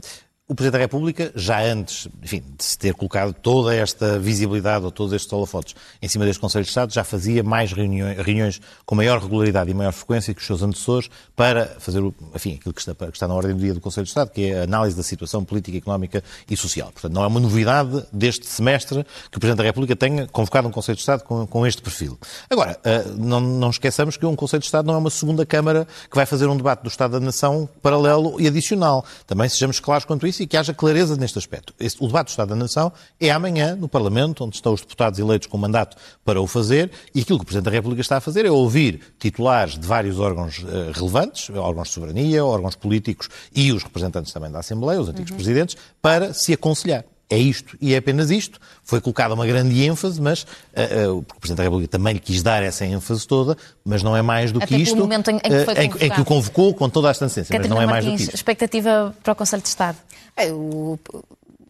o 0.52 0.56
Presidente 0.56 0.74
da 0.74 0.80
República, 0.80 1.32
já 1.34 1.64
antes 1.64 2.10
enfim, 2.22 2.44
de 2.58 2.62
se 2.62 2.78
ter 2.78 2.94
colocado 2.94 3.34
toda 3.34 3.74
esta 3.74 4.20
visibilidade 4.20 4.84
ou 4.84 4.92
todos 4.92 5.14
estes 5.14 5.32
holofotes 5.32 5.74
em 6.02 6.10
cima 6.10 6.26
deste 6.26 6.42
Conselho 6.42 6.66
de 6.66 6.70
Estado, 6.70 6.94
já 6.94 7.06
fazia 7.06 7.42
mais 7.42 7.72
reuniões, 7.72 8.18
reuniões, 8.18 8.62
com 8.86 8.94
maior 8.94 9.22
regularidade 9.22 9.72
e 9.72 9.74
maior 9.74 9.94
frequência 9.94 10.34
que 10.34 10.42
os 10.42 10.46
seus 10.46 10.62
antecessores 10.62 11.10
para 11.38 11.68
fazer 11.80 12.04
enfim, 12.36 12.56
aquilo 12.56 12.74
que 12.74 12.82
está, 12.82 12.94
que 12.94 13.12
está 13.14 13.30
na 13.30 13.34
ordem 13.34 13.56
do 13.56 13.62
dia 13.62 13.74
do 13.74 13.80
Conselho 13.80 14.04
de 14.04 14.10
Estado, 14.10 14.30
que 14.30 14.48
é 14.48 14.60
a 14.60 14.64
análise 14.64 14.98
da 14.98 15.04
situação 15.04 15.42
política, 15.46 15.78
económica 15.78 16.22
e 16.50 16.58
social. 16.58 16.92
Portanto, 16.92 17.14
não 17.14 17.24
é 17.24 17.28
uma 17.28 17.40
novidade 17.40 18.06
deste 18.12 18.46
semestre 18.46 19.06
que 19.32 19.38
o 19.38 19.40
Presidente 19.40 19.60
da 19.60 19.64
República 19.64 19.96
tenha 19.96 20.28
convocado 20.28 20.68
um 20.68 20.72
Conselho 20.72 20.98
de 20.98 21.02
Estado 21.02 21.24
com, 21.24 21.48
com 21.48 21.66
este 21.66 21.82
perfil. 21.82 22.20
Agora, 22.50 22.78
eh, 22.84 23.06
não, 23.18 23.40
não 23.40 23.70
esqueçamos 23.70 24.18
que 24.18 24.26
um 24.26 24.36
Conselho 24.36 24.60
de 24.60 24.66
Estado 24.66 24.86
não 24.86 24.96
é 24.96 24.98
uma 24.98 25.10
segunda 25.10 25.46
Câmara 25.46 25.88
que 26.10 26.16
vai 26.18 26.26
fazer 26.26 26.48
um 26.48 26.58
debate 26.58 26.84
do 26.84 26.90
Estado 26.90 27.12
da 27.12 27.22
Nação 27.22 27.70
paralelo 27.82 28.36
e 28.38 28.48
adicional. 28.48 29.06
Também 29.26 29.48
sejamos 29.48 29.80
claros 29.80 30.04
quanto 30.04 30.28
isso 30.28 30.41
e 30.42 30.48
que 30.48 30.58
haja 30.58 30.74
clareza 30.74 31.16
neste 31.16 31.38
aspecto. 31.38 31.74
o 32.00 32.08
debate 32.08 32.28
do 32.28 32.30
Estado 32.30 32.50
da 32.50 32.56
Nação 32.56 32.92
é 33.20 33.30
amanhã 33.30 33.76
no 33.76 33.88
Parlamento, 33.88 34.44
onde 34.44 34.56
estão 34.56 34.74
os 34.74 34.82
deputados 34.82 35.20
eleitos 35.20 35.48
com 35.48 35.58
mandato 35.58 35.96
para 36.26 36.42
o 36.42 36.48
fazer, 36.48 36.92
e 37.14 37.22
aquilo 37.22 37.38
que 37.40 37.44
o 37.44 37.46
Presidente 37.46 37.66
da 37.66 37.72
República 37.72 38.02
está 38.02 38.18
a 38.18 38.22
fazer 38.22 38.46
é 38.46 38.52
ouvir 38.52 39.00
titulares 39.20 39.78
de 39.78 39.86
vários 39.86 40.20
órgãos 40.20 40.60
uh, 40.60 40.92
relevantes, 40.94 41.50
órgãos 41.52 41.90
de 41.90 41.94
soberania, 41.94 42.44
órgãos 42.44 42.76
políticos 42.76 43.30
e 43.54 43.72
os 43.72 43.84
representantes 43.84 44.34
também 44.34 44.52
da 44.52 44.60
Assembleia, 44.60 45.00
os 45.00 45.10
antigos 45.10 45.32
uhum. 45.32 45.38
presidentes, 45.38 45.78
para 46.02 46.34
se 46.34 46.54
aconselhar 46.54 47.06
é 47.32 47.38
isto 47.38 47.78
e 47.82 47.94
é 47.94 47.98
apenas 47.98 48.30
isto. 48.30 48.60
Foi 48.84 49.00
colocada 49.00 49.34
uma 49.34 49.46
grande 49.46 49.82
ênfase, 49.84 50.22
mas 50.22 50.44
uh, 50.44 51.18
uh, 51.18 51.24
porque 51.24 51.38
o 51.38 51.40
Presidente 51.40 51.58
da 51.58 51.64
República 51.64 51.90
também 51.90 52.14
lhe 52.14 52.20
quis 52.20 52.44
dar 52.44 52.62
essa 52.62 52.86
ênfase 52.86 53.26
toda, 53.26 53.58
mas 53.84 54.04
não 54.04 54.16
é 54.16 54.22
mais 54.22 54.52
do 54.52 54.58
Até 54.58 54.68
que 54.68 54.76
isto. 54.76 54.98
momento 54.98 55.32
em, 55.32 55.38
em, 55.38 55.40
que 55.40 56.04
em, 56.04 56.08
em, 56.08 56.10
que 56.10 56.22
o 56.22 56.26
convocou 56.26 56.74
com 56.74 56.90
toda 56.90 57.08
a 57.08 57.12
antecedência, 57.12 57.58
mas 57.58 57.70
não 57.70 57.82
é 57.82 57.86
mais 57.86 58.06
do 58.06 58.16
que 58.16 58.24
isto. 58.24 58.36
expectativa 58.36 59.16
para 59.24 59.34
o 59.34 59.36
Conselho 59.36 59.62
de 59.62 59.70
Estado? 59.70 59.98
É, 60.36 60.52
o, 60.52 61.00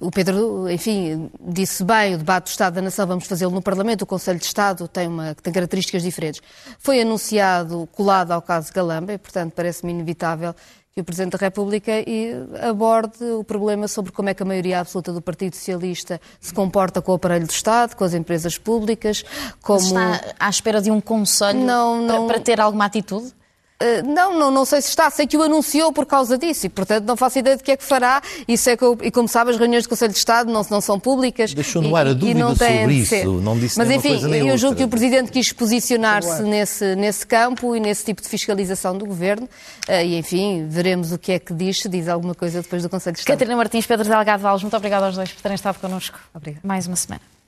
o 0.01 0.09
Pedro, 0.09 0.67
enfim, 0.67 1.29
disse 1.39 1.83
bem, 1.83 2.15
o 2.15 2.17
debate 2.17 2.45
do 2.45 2.47
Estado 2.47 2.73
da 2.73 2.81
Nação 2.81 3.05
vamos 3.05 3.27
fazê-lo 3.27 3.51
no 3.51 3.61
Parlamento, 3.61 4.01
o 4.01 4.05
Conselho 4.07 4.39
de 4.39 4.45
Estado 4.45 4.87
tem, 4.87 5.07
uma, 5.07 5.35
tem 5.35 5.53
características 5.53 6.01
diferentes. 6.01 6.41
Foi 6.79 6.99
anunciado, 6.99 7.87
colado 7.91 8.31
ao 8.31 8.41
caso 8.41 8.73
Galamba, 8.73 9.13
e, 9.13 9.17
portanto, 9.19 9.53
parece-me 9.55 9.91
inevitável 9.91 10.55
que 10.93 10.99
o 10.99 11.03
Presidente 11.03 11.31
da 11.31 11.37
República 11.37 11.91
aborde 12.67 13.23
o 13.23 13.43
problema 13.43 13.87
sobre 13.87 14.11
como 14.11 14.29
é 14.29 14.33
que 14.33 14.43
a 14.43 14.45
maioria 14.45 14.79
absoluta 14.81 15.13
do 15.13 15.21
Partido 15.21 15.55
Socialista 15.55 16.19
se 16.39 16.53
comporta 16.53 17.01
com 17.01 17.13
o 17.13 17.15
aparelho 17.15 17.47
do 17.47 17.51
Estado, 17.51 17.95
com 17.95 18.03
as 18.03 18.13
empresas 18.13 18.57
públicas, 18.57 19.23
como... 19.61 19.79
Está 19.79 20.21
à 20.39 20.49
espera 20.49 20.81
de 20.81 20.91
um 20.91 20.99
conselho 20.99 21.59
não, 21.59 22.01
não... 22.01 22.27
Para, 22.27 22.35
para 22.35 22.43
ter 22.43 22.59
alguma 22.59 22.85
atitude? 22.85 23.33
Eh, 23.81 24.03
não, 24.03 24.37
não, 24.37 24.51
não 24.51 24.63
sei 24.63 24.79
se 24.79 24.89
está, 24.89 25.09
sei 25.09 25.25
que 25.25 25.35
o 25.35 25.41
anunciou 25.41 25.91
por 25.91 26.05
causa 26.05 26.37
disso 26.37 26.67
e, 26.67 26.69
portanto, 26.69 27.05
não 27.05 27.17
faço 27.17 27.39
ideia 27.39 27.57
de 27.57 27.63
que 27.63 27.71
é 27.71 27.77
que 27.77 27.83
fará. 27.83 28.21
Isso 28.47 28.69
é 28.69 28.77
que 28.77 28.83
eu, 28.83 28.97
e 29.01 29.09
como 29.09 29.27
sabe, 29.27 29.49
as 29.49 29.57
reuniões 29.57 29.83
do 29.85 29.89
Conselho 29.89 30.11
de 30.11 30.19
Estado 30.19 30.51
não, 30.51 30.65
não 30.69 30.79
são 30.79 30.99
públicas. 30.99 31.53
Deixou 31.53 31.81
no 31.81 31.95
ar 31.95 32.05
a 32.05 32.13
dúvida 32.13 32.39
não 32.39 32.55
sobre 32.55 32.93
isso, 32.93 33.41
não 33.41 33.57
disse 33.57 33.77
Mas 33.77 33.89
enfim, 33.89 34.09
coisa 34.09 34.27
nem 34.27 34.47
eu 34.47 34.57
julgo 34.57 34.73
outra. 34.73 34.77
que 34.77 34.83
o 34.83 34.87
Presidente 34.87 35.31
quis 35.31 35.51
posicionar-se 35.51 36.43
nesse, 36.43 36.95
nesse 36.95 37.25
campo 37.25 37.75
e 37.75 37.79
nesse 37.79 38.05
tipo 38.05 38.21
de 38.21 38.29
fiscalização 38.29 38.95
do 38.95 39.05
Governo 39.05 39.49
eh, 39.87 40.05
e, 40.05 40.17
enfim, 40.17 40.67
veremos 40.69 41.11
o 41.11 41.17
que 41.17 41.31
é 41.31 41.39
que 41.39 41.53
diz, 41.53 41.79
se 41.79 41.89
diz 41.89 42.07
alguma 42.07 42.35
coisa 42.35 42.61
depois 42.61 42.83
do 42.83 42.89
Conselho 42.89 43.15
de 43.15 43.19
Estado. 43.19 43.35
Catarina 43.35 43.57
Martins, 43.57 43.87
Pedro 43.87 44.07
Delgado 44.07 44.43
Valles, 44.43 44.61
muito 44.61 44.77
obrigada 44.77 45.07
aos 45.07 45.15
dois 45.15 45.31
por 45.31 45.41
terem 45.41 45.55
estado 45.55 45.79
connosco. 45.79 46.19
Obrigada. 46.33 46.61
Mais 46.67 46.85
uma 46.85 46.95
semana. 46.95 47.40